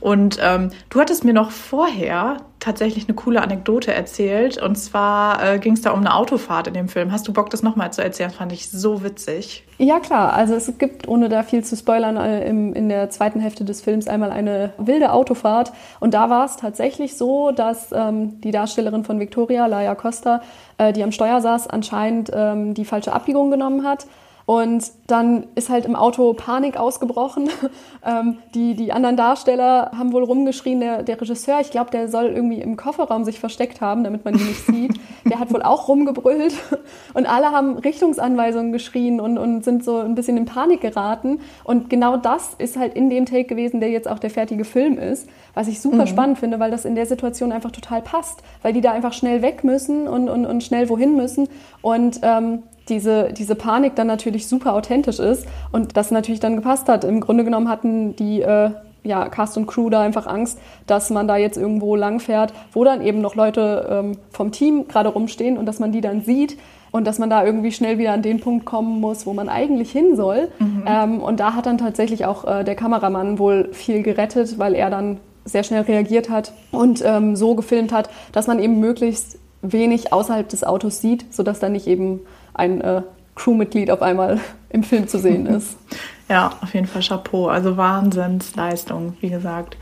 Und 0.00 0.38
ähm, 0.42 0.70
du 0.90 1.00
hattest 1.00 1.24
mir 1.24 1.32
noch 1.32 1.50
vorher 1.50 2.38
tatsächlich 2.58 3.06
eine 3.06 3.14
coole 3.14 3.42
Anekdote 3.42 3.94
erzählt. 3.94 4.60
Und 4.60 4.76
zwar 4.76 5.42
äh, 5.44 5.58
ging 5.58 5.74
es 5.74 5.82
da 5.82 5.92
um 5.92 6.00
eine 6.00 6.14
Autofahrt 6.14 6.66
in 6.66 6.74
dem 6.74 6.88
Film. 6.88 7.12
Hast 7.12 7.28
du 7.28 7.32
Bock, 7.32 7.50
das 7.50 7.62
nochmal 7.62 7.92
zu 7.92 8.02
erzählen? 8.02 8.30
Fand 8.30 8.52
ich 8.52 8.70
so 8.70 9.04
witzig. 9.04 9.64
Ja, 9.78 10.00
klar. 10.00 10.32
Also 10.32 10.54
es 10.54 10.70
gibt, 10.78 11.06
ohne 11.06 11.28
da 11.28 11.44
viel 11.44 11.62
zu 11.62 11.76
spoilern, 11.76 12.16
äh, 12.16 12.48
im, 12.48 12.72
in 12.72 12.88
der 12.88 13.08
zweiten 13.10 13.38
Hälfte 13.38 13.64
des 13.64 13.82
Films 13.82 14.08
einmal 14.08 14.32
eine 14.32 14.72
wilde 14.78 15.12
Autofahrt. 15.12 15.72
Und 16.00 16.12
da 16.12 16.28
war 16.28 16.44
es 16.44 16.56
tatsächlich 16.56 17.16
so, 17.16 17.52
dass 17.52 17.92
ähm, 17.92 18.40
die 18.40 18.50
Darstellerin 18.50 19.04
von 19.04 19.20
Victoria, 19.20 19.66
Laia 19.66 19.94
Costa, 19.94 20.42
äh, 20.78 20.92
die 20.92 21.04
am 21.04 21.12
Steuer 21.12 21.40
saß, 21.40 21.68
anscheinend 21.68 22.32
ähm, 22.34 22.74
die 22.74 22.84
falsche 22.84 23.12
Abbiegung 23.12 23.52
genommen 23.52 23.86
hat 23.86 24.06
und 24.46 24.92
dann 25.08 25.48
ist 25.56 25.70
halt 25.70 25.86
im 25.86 25.96
Auto 25.96 26.32
Panik 26.32 26.76
ausgebrochen. 26.76 27.50
ähm, 28.06 28.38
die, 28.54 28.74
die 28.74 28.92
anderen 28.92 29.16
Darsteller 29.16 29.90
haben 29.98 30.12
wohl 30.12 30.22
rumgeschrien, 30.22 30.78
der, 30.78 31.02
der 31.02 31.20
Regisseur, 31.20 31.60
ich 31.60 31.72
glaube, 31.72 31.90
der 31.90 32.08
soll 32.08 32.26
irgendwie 32.26 32.60
im 32.60 32.76
Kofferraum 32.76 33.24
sich 33.24 33.40
versteckt 33.40 33.80
haben, 33.80 34.04
damit 34.04 34.24
man 34.24 34.34
ihn 34.34 34.46
nicht 34.46 34.66
sieht. 34.66 35.00
Der 35.24 35.40
hat 35.40 35.52
wohl 35.52 35.62
auch 35.62 35.88
rumgebrüllt. 35.88 36.54
Und 37.14 37.26
alle 37.26 37.50
haben 37.50 37.76
Richtungsanweisungen 37.76 38.72
geschrien 38.72 39.20
und, 39.20 39.38
und 39.38 39.64
sind 39.64 39.82
so 39.82 39.98
ein 39.98 40.14
bisschen 40.14 40.36
in 40.36 40.44
Panik 40.44 40.80
geraten. 40.80 41.40
Und 41.64 41.90
genau 41.90 42.16
das 42.16 42.54
ist 42.58 42.76
halt 42.76 42.94
in 42.94 43.10
dem 43.10 43.26
Take 43.26 43.44
gewesen, 43.44 43.80
der 43.80 43.90
jetzt 43.90 44.06
auch 44.06 44.18
der 44.18 44.30
fertige 44.30 44.64
Film 44.64 44.98
ist. 44.98 45.28
Was 45.54 45.66
ich 45.66 45.80
super 45.80 46.02
mhm. 46.02 46.06
spannend 46.06 46.38
finde, 46.38 46.60
weil 46.60 46.70
das 46.70 46.84
in 46.84 46.94
der 46.94 47.06
Situation 47.06 47.52
einfach 47.52 47.70
total 47.70 48.02
passt. 48.02 48.42
Weil 48.62 48.74
die 48.74 48.82
da 48.82 48.92
einfach 48.92 49.14
schnell 49.14 49.42
weg 49.42 49.64
müssen 49.64 50.06
und, 50.06 50.28
und, 50.28 50.46
und 50.46 50.62
schnell 50.62 50.88
wohin 50.88 51.16
müssen. 51.16 51.48
Und 51.80 52.20
ähm, 52.22 52.62
diese, 52.88 53.32
diese 53.32 53.54
Panik 53.54 53.96
dann 53.96 54.06
natürlich 54.06 54.46
super 54.46 54.74
authentisch 54.74 55.18
ist 55.18 55.46
und 55.72 55.96
das 55.96 56.10
natürlich 56.10 56.40
dann 56.40 56.56
gepasst 56.56 56.88
hat. 56.88 57.04
Im 57.04 57.20
Grunde 57.20 57.44
genommen 57.44 57.68
hatten 57.68 58.14
die 58.16 58.42
äh, 58.42 58.70
ja, 59.02 59.28
Cast 59.28 59.56
und 59.56 59.66
Crew 59.66 59.88
da 59.88 60.02
einfach 60.02 60.26
Angst, 60.26 60.58
dass 60.86 61.10
man 61.10 61.28
da 61.28 61.36
jetzt 61.36 61.56
irgendwo 61.56 61.96
langfährt, 61.96 62.52
wo 62.72 62.84
dann 62.84 63.02
eben 63.02 63.20
noch 63.20 63.34
Leute 63.34 63.86
ähm, 63.90 64.18
vom 64.30 64.52
Team 64.52 64.88
gerade 64.88 65.08
rumstehen 65.08 65.56
und 65.56 65.66
dass 65.66 65.78
man 65.78 65.92
die 65.92 66.00
dann 66.00 66.22
sieht 66.22 66.58
und 66.90 67.06
dass 67.06 67.18
man 67.18 67.30
da 67.30 67.44
irgendwie 67.44 67.72
schnell 67.72 67.98
wieder 67.98 68.12
an 68.12 68.22
den 68.22 68.40
Punkt 68.40 68.64
kommen 68.64 69.00
muss, 69.00 69.26
wo 69.26 69.32
man 69.32 69.48
eigentlich 69.48 69.90
hin 69.90 70.16
soll. 70.16 70.48
Mhm. 70.58 70.84
Ähm, 70.86 71.20
und 71.20 71.40
da 71.40 71.54
hat 71.54 71.66
dann 71.66 71.78
tatsächlich 71.78 72.24
auch 72.24 72.44
äh, 72.44 72.64
der 72.64 72.74
Kameramann 72.74 73.38
wohl 73.38 73.68
viel 73.72 74.02
gerettet, 74.02 74.58
weil 74.58 74.74
er 74.74 74.90
dann 74.90 75.18
sehr 75.44 75.62
schnell 75.62 75.82
reagiert 75.82 76.28
hat 76.28 76.52
und 76.72 77.02
ähm, 77.04 77.36
so 77.36 77.54
gefilmt 77.54 77.92
hat, 77.92 78.10
dass 78.32 78.46
man 78.48 78.58
eben 78.58 78.80
möglichst 78.80 79.38
wenig 79.62 80.12
außerhalb 80.12 80.48
des 80.48 80.64
Autos 80.64 81.00
sieht, 81.00 81.32
sodass 81.32 81.60
dann 81.60 81.72
nicht 81.72 81.86
eben 81.86 82.20
ein 82.54 82.80
äh, 82.80 83.02
Crewmitglied 83.34 83.90
auf 83.90 84.02
einmal 84.02 84.40
im 84.70 84.82
Film 84.82 85.08
zu 85.08 85.18
sehen 85.18 85.46
ist. 85.46 85.76
ja, 86.28 86.52
auf 86.62 86.74
jeden 86.74 86.86
Fall 86.86 87.02
Chapeau. 87.02 87.48
Also 87.48 87.76
Wahnsinnsleistung, 87.76 89.14
wie 89.20 89.30
gesagt. 89.30 89.76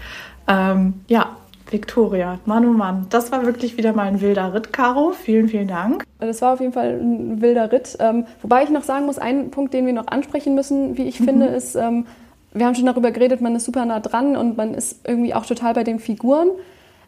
Ähm, 0.46 0.94
ja, 1.08 1.36
Victoria, 1.70 2.38
Mann, 2.44 2.66
oh 2.66 2.72
Mann, 2.72 3.06
das 3.10 3.32
war 3.32 3.46
wirklich 3.46 3.76
wieder 3.76 3.94
mal 3.94 4.06
ein 4.06 4.20
wilder 4.20 4.52
Ritt, 4.52 4.72
Caro. 4.72 5.12
Vielen, 5.12 5.48
vielen 5.48 5.68
Dank. 5.68 6.04
Das 6.20 6.42
war 6.42 6.52
auf 6.52 6.60
jeden 6.60 6.72
Fall 6.72 7.00
ein 7.00 7.40
wilder 7.40 7.72
Ritt. 7.72 7.96
Ähm, 8.00 8.26
wobei 8.42 8.62
ich 8.64 8.70
noch 8.70 8.82
sagen 8.82 9.06
muss, 9.06 9.18
ein 9.18 9.50
Punkt, 9.50 9.72
den 9.72 9.86
wir 9.86 9.92
noch 9.92 10.06
ansprechen 10.06 10.54
müssen, 10.54 10.98
wie 10.98 11.08
ich 11.08 11.20
mhm. 11.20 11.24
finde, 11.24 11.46
ist, 11.46 11.74
ähm, 11.74 12.06
wir 12.52 12.66
haben 12.66 12.74
schon 12.74 12.86
darüber 12.86 13.10
geredet, 13.10 13.40
man 13.40 13.56
ist 13.56 13.64
super 13.64 13.84
nah 13.84 14.00
dran 14.00 14.36
und 14.36 14.56
man 14.56 14.74
ist 14.74 15.00
irgendwie 15.08 15.34
auch 15.34 15.46
total 15.46 15.74
bei 15.74 15.84
den 15.84 15.98
Figuren. 15.98 16.50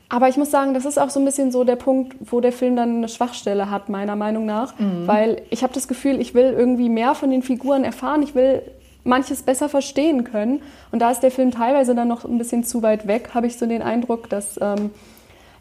Aber 0.08 0.28
ich 0.28 0.36
muss 0.36 0.50
sagen, 0.50 0.72
das 0.72 0.84
ist 0.84 0.98
auch 0.98 1.10
so 1.10 1.18
ein 1.18 1.24
bisschen 1.24 1.50
so 1.50 1.64
der 1.64 1.76
Punkt, 1.76 2.16
wo 2.20 2.40
der 2.40 2.52
Film 2.52 2.76
dann 2.76 2.98
eine 2.98 3.08
Schwachstelle 3.08 3.70
hat, 3.70 3.88
meiner 3.88 4.14
Meinung 4.14 4.46
nach. 4.46 4.78
Mhm. 4.78 5.06
Weil 5.06 5.42
ich 5.50 5.62
habe 5.62 5.72
das 5.72 5.88
Gefühl, 5.88 6.20
ich 6.20 6.34
will 6.34 6.54
irgendwie 6.56 6.88
mehr 6.88 7.14
von 7.14 7.30
den 7.30 7.42
Figuren 7.42 7.82
erfahren. 7.82 8.22
Ich 8.22 8.34
will 8.34 8.62
manches 9.02 9.42
besser 9.42 9.68
verstehen 9.68 10.24
können. 10.24 10.62
Und 10.92 11.00
da 11.00 11.10
ist 11.10 11.20
der 11.20 11.30
Film 11.30 11.50
teilweise 11.50 11.94
dann 11.94 12.08
noch 12.08 12.24
ein 12.24 12.38
bisschen 12.38 12.64
zu 12.64 12.82
weit 12.82 13.06
weg, 13.06 13.30
habe 13.34 13.46
ich 13.46 13.56
so 13.56 13.66
den 13.66 13.82
Eindruck, 13.82 14.28
dass 14.28 14.58
ähm, 14.60 14.90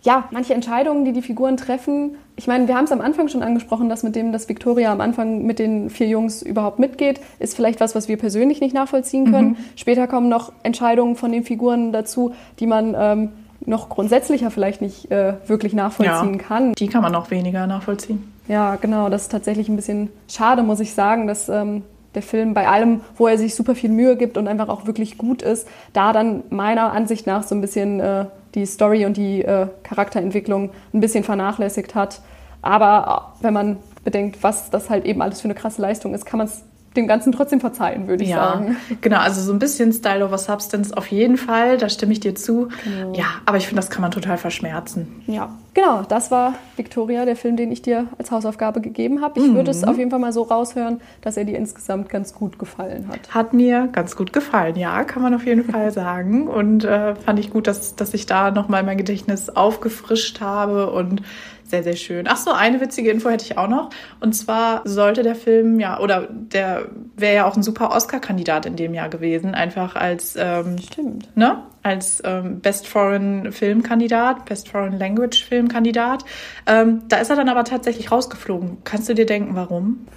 ja, 0.02 0.26
manche 0.32 0.54
Entscheidungen, 0.54 1.06
die 1.06 1.14
die 1.14 1.22
Figuren 1.22 1.58
treffen, 1.58 2.18
ich 2.36 2.48
meine, 2.48 2.68
wir 2.68 2.76
haben 2.76 2.86
es 2.86 2.92
am 2.92 3.02
Anfang 3.02 3.30
schon 3.30 3.42
angesprochen, 3.42 3.88
dass 3.88 4.04
mit 4.04 4.16
dem, 4.16 4.32
dass 4.32 4.50
Victoria 4.50 4.92
am 4.92 5.00
Anfang 5.02 5.44
mit 5.44 5.58
den 5.58 5.90
vier 5.90 6.08
Jungs 6.08 6.42
überhaupt 6.42 6.80
mitgeht, 6.80 7.22
ist 7.40 7.56
vielleicht 7.56 7.80
was, 7.80 7.96
was 7.96 8.08
wir 8.08 8.18
persönlich 8.18 8.60
nicht 8.62 8.76
nachvollziehen 8.76 9.32
können. 9.32 9.50
Mhm. 9.50 9.58
Später 9.76 10.06
kommen 10.08 10.28
noch 10.28 10.52
Entscheidungen 10.64 11.16
von 11.16 11.32
den 11.32 11.44
Figuren 11.44 11.94
dazu, 11.94 12.34
die 12.60 12.68
man 12.68 12.96
ähm, 12.98 13.32
noch 13.66 13.90
grundsätzlicher 13.90 14.52
vielleicht 14.52 14.82
nicht 14.82 15.12
äh, 15.12 15.34
wirklich 15.48 15.74
nachvollziehen 15.74 16.34
Ja. 16.36 16.40
kann. 16.40 16.74
Die 16.74 16.88
kann 16.88 17.02
man 17.02 17.12
noch 17.12 17.32
weniger 17.32 17.68
nachvollziehen. 17.68 18.32
Ja, 18.48 18.76
genau, 18.76 19.10
das 19.10 19.24
ist 19.24 19.32
tatsächlich 19.32 19.70
ein 19.70 19.76
bisschen 19.76 20.10
schade, 20.30 20.62
muss 20.64 20.80
ich 20.80 20.94
sagen, 20.94 21.26
dass 21.28 21.50
ähm, 21.50 21.84
der 22.14 22.22
Film 22.22 22.54
bei 22.54 22.68
allem, 22.68 23.02
wo 23.18 23.28
er 23.28 23.38
sich 23.38 23.56
super 23.56 23.76
viel 23.76 23.90
Mühe 23.90 24.16
gibt 24.16 24.38
und 24.38 24.48
einfach 24.48 24.70
auch 24.70 24.86
wirklich 24.86 25.18
gut 25.18 25.42
ist, 25.42 25.68
da 25.94 26.14
dann 26.14 26.44
meiner 26.50 26.94
Ansicht 26.94 27.28
nach 27.28 27.44
so 27.44 27.56
ein 27.56 27.62
bisschen 27.62 28.00
äh, 28.00 28.26
die 28.54 28.66
Story 28.66 29.06
und 29.06 29.18
die 29.18 29.44
äh, 29.44 29.68
Charakterentwicklung 29.84 30.70
ein 30.94 31.00
bisschen 31.02 31.24
vernachlässigt 31.24 31.96
hat. 31.96 32.22
Aber 32.62 33.34
äh, 33.40 33.44
wenn 33.44 33.54
man 33.54 33.78
bedenkt, 34.04 34.44
was 34.44 34.70
das 34.70 34.90
halt 34.90 35.06
eben 35.06 35.22
alles 35.22 35.42
für 35.42 35.46
eine 35.46 35.56
krasse 35.56 35.82
Leistung 35.82 36.14
ist, 36.14 36.26
kann 36.26 36.38
man 36.38 36.48
es 36.48 36.64
dem 36.96 37.08
Ganzen 37.08 37.32
trotzdem 37.32 37.60
verzeihen, 37.60 38.08
würde 38.08 38.24
ich 38.24 38.30
Ja, 38.30 38.38
sagen. 38.54 38.78
genau. 39.02 39.20
Also 39.20 39.42
so 39.42 39.52
ein 39.54 39.60
bisschen 39.60 39.92
Style 39.94 40.26
over 40.26 40.38
Substance 40.38 40.96
auf 40.96 41.08
jeden 41.08 41.38
Fall. 41.38 41.78
Da 41.78 41.90
stimme 41.90 42.14
ich 42.14 42.20
dir 42.20 42.36
zu. 42.36 42.70
Genau. 42.84 43.14
Ja, 43.16 43.26
aber 43.46 43.58
ich 43.58 43.68
finde, 43.68 43.82
das 43.82 43.90
kann 43.90 44.02
man 44.02 44.12
total 44.12 44.38
verschmerzen. 44.38 45.24
Ja, 45.28 45.50
genau, 45.74 46.04
das 46.08 46.32
war 46.32 46.54
Victoria, 46.78 47.26
der 47.26 47.36
Film, 47.36 47.58
den 47.58 47.72
ich 47.72 47.82
dir 47.82 48.08
als 48.18 48.32
Hausaufgabe 48.32 48.82
gegeben 48.82 49.22
habe. 49.22 49.40
Ich 49.40 49.54
würde 49.54 49.72
es 49.72 49.84
auf 49.84 49.98
jeden 49.98 50.10
Fall 50.12 50.20
mal 50.20 50.34
so 50.34 50.44
raushören, 50.44 51.02
dass 51.22 51.38
er 51.38 51.46
dir 51.46 51.58
insgesamt 51.58 52.10
ganz 52.10 52.34
gut 52.34 52.58
gefallen 52.60 53.08
hat. 53.10 53.34
Hat 53.34 53.54
mir 53.54 53.88
ganz 53.92 54.16
gut 54.16 54.34
gefallen, 54.34 54.76
ja, 54.76 55.04
kann 55.04 55.22
man 55.22 55.34
auf 55.34 55.46
jeden 55.46 55.64
Fall 55.72 55.92
sagen. 55.92 56.48
Und 56.48 56.84
äh, 56.84 57.16
fand 57.16 57.40
ich 57.40 57.50
gut, 57.52 57.68
dass, 57.68 57.96
dass 57.96 58.14
ich 58.14 58.26
da 58.26 58.52
nochmal 58.52 58.84
mein 58.84 58.98
Gedächtnis 58.98 59.50
aufgefrischt 59.50 60.40
habe 60.42 60.92
und 60.92 61.22
sehr, 61.66 61.84
sehr 61.84 61.96
schön. 61.96 62.28
Ach 62.28 62.38
so, 62.38 62.52
eine 62.52 62.80
witzige 62.80 63.10
Info 63.10 63.30
hätte 63.30 63.46
ich 63.46 63.58
auch 63.58 63.68
noch. 63.68 63.90
Und 64.20 64.34
zwar 64.34 64.82
sollte 64.86 65.24
der 65.24 65.36
Film, 65.36 65.80
ja, 65.80 66.00
oder 66.00 66.28
der 66.30 66.90
wäre 67.16 67.36
ja 67.36 67.46
auch 67.46 67.56
ein 67.56 67.64
super 67.64 67.92
Oscar-Kandidat 67.92 68.66
in 68.66 68.76
dem 68.76 68.94
Jahr 68.94 69.10
gewesen, 69.10 69.56
einfach 69.56 69.96
als, 69.96 70.36
ähm, 70.38 70.78
Stimmt. 70.78 71.36
ne, 71.36 71.64
als 71.86 72.22
ähm, 72.26 72.62
Best 72.62 72.88
Foreign 72.88 73.52
Filmkandidat, 73.52 74.46
Best 74.46 74.70
Foreign 74.70 74.98
Language 74.98 75.46
Filmkandidat. 75.46 76.26
Ähm, 76.66 77.04
da 77.10 77.18
ist 77.18 77.30
er 77.30 77.36
dann 77.36 77.48
aber 77.48 77.64
tatsächlich 77.64 78.12
rausgeflogen. 78.12 78.78
Kannst 78.84 79.08
du 79.08 79.14
dir 79.14 79.28
denken, 79.28 79.56
warum? 79.56 80.08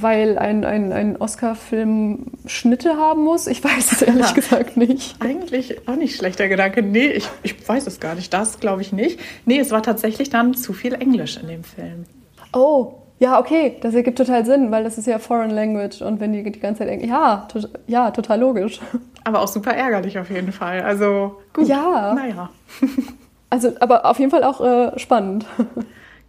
Weil 0.00 0.38
ein, 0.38 0.64
ein, 0.64 0.92
ein 0.92 1.16
Oscar-Film 1.16 2.26
Schnitte 2.46 2.96
haben 2.96 3.24
muss? 3.24 3.48
Ich 3.48 3.64
weiß 3.64 3.92
es 3.92 4.02
ehrlich 4.02 4.28
Ja. 4.28 4.32
gesagt 4.32 4.76
nicht. 4.76 5.16
Eigentlich 5.20 5.88
auch 5.88 5.96
nicht 5.96 6.16
schlechter 6.16 6.48
Gedanke. 6.48 6.82
Nee, 6.82 7.08
ich, 7.08 7.28
ich 7.42 7.68
weiß 7.68 7.88
es 7.88 7.98
gar 7.98 8.14
nicht. 8.14 8.32
Das 8.32 8.60
glaube 8.60 8.82
ich 8.82 8.92
nicht. 8.92 9.18
Nee, 9.44 9.58
es 9.58 9.72
war 9.72 9.82
tatsächlich 9.82 10.30
dann 10.30 10.54
zu 10.54 10.72
viel 10.72 10.94
Englisch 10.94 11.36
in 11.36 11.48
dem 11.48 11.64
Film. 11.64 12.04
Oh, 12.52 12.94
ja, 13.18 13.38
okay, 13.40 13.76
das 13.80 13.94
ergibt 13.94 14.18
total 14.18 14.44
Sinn, 14.46 14.70
weil 14.70 14.84
das 14.84 14.98
ist 14.98 15.06
ja 15.06 15.18
Foreign 15.18 15.50
Language 15.50 16.00
und 16.02 16.20
wenn 16.20 16.32
die 16.32 16.42
die 16.44 16.60
ganze 16.60 16.80
Zeit 16.80 16.88
denken, 16.88 17.08
ja, 17.08 17.46
to 17.50 17.60
ja, 17.86 18.10
total 18.12 18.40
logisch. 18.40 18.80
Aber 19.24 19.40
auch 19.40 19.48
super 19.48 19.72
ärgerlich 19.74 20.18
auf 20.18 20.30
jeden 20.30 20.52
Fall. 20.52 20.82
Also 20.82 21.40
gut. 21.52 21.68
Ja. 21.68 22.14
Naja. 22.14 22.50
Also, 23.50 23.70
aber 23.80 24.06
auf 24.06 24.18
jeden 24.18 24.30
Fall 24.30 24.44
auch 24.44 24.62
äh, 24.62 24.98
spannend. 24.98 25.44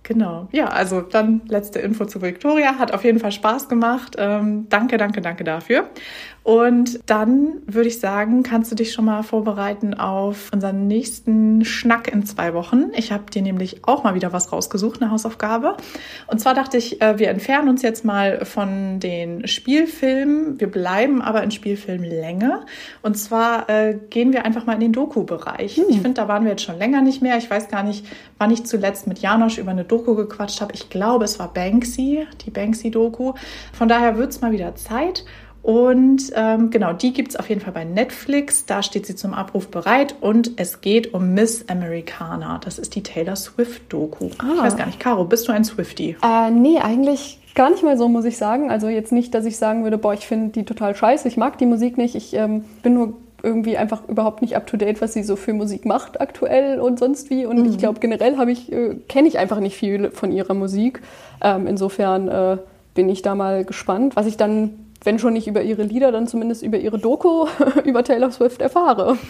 Genau. 0.04 0.50
Ja, 0.52 0.66
also 0.66 1.00
dann 1.00 1.42
letzte 1.48 1.80
Info 1.80 2.06
zu 2.06 2.22
Victoria. 2.22 2.78
Hat 2.78 2.94
auf 2.94 3.06
jeden 3.06 3.20
Fall 3.20 3.32
Spaß 3.32 3.70
gemacht. 3.70 4.16
Ähm, 4.20 4.68
danke, 4.68 4.98
danke, 4.98 5.22
danke 5.22 5.46
dafür. 5.46 5.90
Und 6.44 7.00
dann 7.10 7.62
würde 7.68 7.88
ich 7.88 8.00
sagen, 8.02 8.44
kannst 8.44 8.70
du 8.70 8.76
dich 8.76 8.92
schon 8.92 9.06
mal 9.06 9.24
vorbereiten 9.24 9.94
auf 9.94 10.52
unseren 10.54 10.88
nächsten 10.88 11.64
Schnack 11.64 12.12
in 12.12 12.26
zwei 12.26 12.54
Wochen. 12.54 12.92
Ich 12.96 13.14
habe 13.14 13.32
dir 13.32 13.42
nämlich 13.42 13.88
auch 13.88 14.04
mal 14.04 14.14
wieder 14.14 14.34
was 14.34 14.52
rausgesucht, 14.52 15.02
eine 15.02 15.10
Hausaufgabe. 15.10 15.78
Und 16.28 16.40
zwar 16.42 16.54
dachte 16.54 16.78
ich, 16.78 17.02
äh, 17.02 17.18
wir 17.18 17.30
entfernen 17.30 17.70
uns 17.70 17.82
jetzt 17.82 18.04
mal 18.04 18.44
von 18.44 19.00
den 19.00 19.48
Spielfilmen. 19.48 20.60
Wir 20.60 20.70
bleiben 20.70 21.22
aber 21.22 21.44
in 21.44 21.52
Spielfilmlänge. 21.52 22.66
Und 23.02 23.18
zwar 23.18 23.70
äh, 23.70 23.98
gehen 24.10 24.34
wir 24.34 24.44
einfach 24.44 24.66
mal 24.66 24.74
in 24.74 24.82
den 24.82 24.94
Doku-Bereich. 24.94 25.78
Ich 25.78 26.02
finde, 26.02 26.14
da 26.14 26.28
waren 26.28 26.44
wir 26.44 26.52
jetzt 26.52 26.64
schon 26.64 26.78
länger 26.78 27.02
nicht 27.02 27.22
mehr. 27.22 27.38
Ich 27.38 27.50
weiß 27.50 27.70
gar 27.70 27.84
nicht, 27.84 28.06
wann 28.38 28.52
ich 28.52 28.66
zuletzt 28.66 29.08
mit 29.08 29.20
Janosch 29.20 29.58
über 29.58 29.72
eine 29.72 29.86
Doku 29.86 30.14
gequatscht 30.16 30.60
habe. 30.60 30.74
Ich 30.74 30.90
glaube, 30.90 31.24
es 31.24 31.40
war 31.40 31.54
Banksy, 31.54 32.28
die 32.46 32.52
Banksy-Doku. 32.52 33.34
Von 33.72 33.88
daher 33.88 34.18
wird 34.18 34.32
es 34.32 34.42
mal 34.42 34.52
wieder 34.52 34.76
Zeit. 34.76 35.24
Und 35.64 36.24
ähm, 36.36 36.70
genau, 36.72 36.92
die 36.94 37.14
gibt's 37.14 37.38
auf 37.38 37.48
jeden 37.48 37.62
Fall 37.62 37.72
bei 37.74 37.86
Netflix. 37.86 38.66
Da 38.66 38.84
steht 38.84 39.06
sie 39.06 39.16
zum 39.16 39.34
Abruf 39.34 39.70
bereit. 39.70 40.14
Und 40.20 40.52
es 40.58 40.82
geht 40.82 41.14
um 41.14 41.34
Miss 41.34 41.70
Americana. 41.70 42.60
Das 42.64 42.78
ist 42.78 42.96
die 42.96 43.02
Taylor 43.04 43.38
Swift-Doku. 43.38 44.26
Ich 44.28 44.40
Ah. 44.42 44.62
weiß 44.64 44.76
gar 44.76 44.86
nicht, 44.86 45.00
Caro, 45.00 45.24
bist 45.24 45.48
du 45.48 45.54
ein 45.54 45.64
Swiftie? 45.64 46.18
Äh, 46.22 46.52
nee, 46.52 46.80
eigentlich 46.80 47.40
gar 47.56 47.70
nicht 47.70 47.82
mal 47.82 47.98
so, 47.98 48.10
muss 48.10 48.26
ich 48.26 48.38
sagen. 48.38 48.70
Also 48.72 48.90
jetzt 48.90 49.14
nicht, 49.14 49.34
dass 49.34 49.46
ich 49.46 49.56
sagen 49.58 49.84
würde, 49.86 49.98
boah, 49.98 50.14
ich 50.14 50.28
finde 50.28 50.50
die 50.52 50.66
total 50.66 50.96
scheiße, 50.96 51.28
ich 51.30 51.38
mag 51.38 51.58
die 51.58 51.66
Musik 51.66 51.98
nicht. 51.98 52.16
Ich 52.16 52.34
ähm, 52.34 52.66
bin 52.82 52.96
nur 52.96 53.14
irgendwie 53.42 53.78
einfach 53.78 54.08
überhaupt 54.10 54.42
nicht 54.42 54.56
up 54.58 54.68
to 54.68 54.76
date, 54.78 55.02
was 55.02 55.14
sie 55.14 55.24
so 55.24 55.36
für 55.38 55.54
Musik 55.54 55.86
macht 55.86 56.20
aktuell 56.20 56.80
und 56.82 57.00
sonst 57.00 57.30
wie. 57.30 57.46
Und 57.46 57.66
ich 57.70 57.78
glaube, 57.78 58.00
generell 58.02 58.38
habe 58.38 58.52
ich, 58.52 58.70
äh, 58.72 58.96
kenne 59.08 59.28
ich 59.30 59.38
einfach 59.38 59.60
nicht 59.62 59.78
viel 59.78 60.12
von 60.12 60.32
ihrer 60.34 60.54
Musik. 60.54 61.02
Ähm, 61.42 61.68
insofern 61.68 62.28
äh, 62.28 62.58
bin 62.96 63.08
ich 63.10 63.22
da 63.22 63.34
mal 63.36 63.64
gespannt, 63.66 64.16
was 64.18 64.28
ich 64.28 64.36
dann, 64.38 64.83
wenn 65.04 65.20
schon 65.20 65.34
nicht 65.34 65.48
über 65.48 65.62
ihre 65.62 65.84
Lieder, 65.84 66.12
dann 66.12 66.28
zumindest 66.28 66.64
über 66.64 66.78
ihre 66.78 67.00
Doku 67.00 67.48
über 67.86 68.04
Taylor 68.04 68.32
Swift 68.32 68.62
erfahre. 68.62 69.18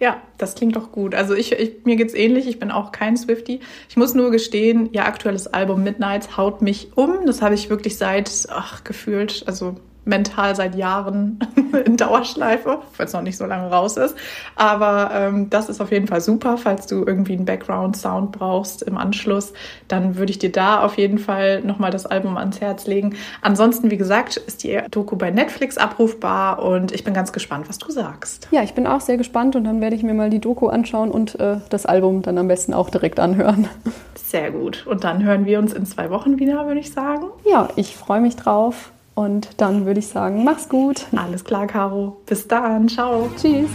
Ja, 0.00 0.22
das 0.38 0.54
klingt 0.54 0.76
doch 0.76 0.92
gut. 0.92 1.14
Also 1.14 1.34
ich, 1.34 1.52
ich 1.52 1.84
mir 1.84 1.96
geht's 1.96 2.14
ähnlich. 2.14 2.46
Ich 2.46 2.60
bin 2.60 2.70
auch 2.70 2.92
kein 2.92 3.16
Swiftie. 3.16 3.60
Ich 3.88 3.96
muss 3.96 4.14
nur 4.14 4.30
gestehen, 4.30 4.92
ihr 4.92 5.04
aktuelles 5.04 5.48
Album 5.48 5.82
Midnights 5.82 6.36
haut 6.36 6.62
mich 6.62 6.96
um. 6.96 7.26
Das 7.26 7.42
habe 7.42 7.56
ich 7.56 7.68
wirklich 7.68 7.98
seit, 7.98 8.46
ach, 8.48 8.84
gefühlt, 8.84 9.42
also 9.46 9.74
mental 10.08 10.56
seit 10.56 10.74
Jahren 10.74 11.38
in 11.84 11.96
Dauerschleife, 11.96 12.78
weil 12.96 13.06
es 13.06 13.12
noch 13.12 13.22
nicht 13.22 13.36
so 13.36 13.46
lange 13.46 13.70
raus 13.70 13.96
ist. 13.96 14.16
Aber 14.56 15.10
ähm, 15.12 15.50
das 15.50 15.68
ist 15.68 15.80
auf 15.80 15.92
jeden 15.92 16.08
Fall 16.08 16.20
super. 16.20 16.56
Falls 16.56 16.86
du 16.86 17.04
irgendwie 17.06 17.34
einen 17.34 17.44
Background-Sound 17.44 18.32
brauchst 18.32 18.82
im 18.82 18.96
Anschluss, 18.96 19.52
dann 19.86 20.16
würde 20.16 20.32
ich 20.32 20.38
dir 20.38 20.50
da 20.50 20.82
auf 20.82 20.98
jeden 20.98 21.18
Fall 21.18 21.60
nochmal 21.60 21.90
das 21.90 22.06
Album 22.06 22.36
ans 22.36 22.60
Herz 22.60 22.86
legen. 22.86 23.14
Ansonsten, 23.42 23.90
wie 23.90 23.96
gesagt, 23.96 24.36
ist 24.36 24.64
die 24.64 24.80
Doku 24.90 25.16
bei 25.16 25.30
Netflix 25.30 25.78
abrufbar 25.78 26.62
und 26.62 26.92
ich 26.92 27.04
bin 27.04 27.14
ganz 27.14 27.32
gespannt, 27.32 27.68
was 27.68 27.78
du 27.78 27.90
sagst. 27.92 28.48
Ja, 28.50 28.62
ich 28.62 28.74
bin 28.74 28.86
auch 28.86 29.00
sehr 29.00 29.18
gespannt 29.18 29.54
und 29.54 29.64
dann 29.64 29.80
werde 29.80 29.94
ich 29.94 30.02
mir 30.02 30.14
mal 30.14 30.30
die 30.30 30.40
Doku 30.40 30.68
anschauen 30.68 31.10
und 31.10 31.38
äh, 31.38 31.58
das 31.68 31.86
Album 31.86 32.22
dann 32.22 32.38
am 32.38 32.48
besten 32.48 32.72
auch 32.72 32.90
direkt 32.90 33.20
anhören. 33.20 33.68
Sehr 34.14 34.50
gut. 34.50 34.86
Und 34.86 35.04
dann 35.04 35.22
hören 35.22 35.46
wir 35.46 35.58
uns 35.58 35.72
in 35.72 35.86
zwei 35.86 36.10
Wochen 36.10 36.38
wieder, 36.38 36.66
würde 36.66 36.80
ich 36.80 36.92
sagen. 36.92 37.26
Ja, 37.46 37.68
ich 37.76 37.96
freue 37.96 38.20
mich 38.20 38.36
drauf 38.36 38.92
und 39.18 39.48
dann 39.56 39.84
würde 39.84 39.98
ich 39.98 40.06
sagen, 40.06 40.44
mach's 40.44 40.68
gut. 40.68 41.06
Alles 41.16 41.42
klar, 41.42 41.66
Caro. 41.66 42.18
Bis 42.26 42.46
dann. 42.46 42.88
Ciao. 42.88 43.28
Tschüss. 43.36 43.68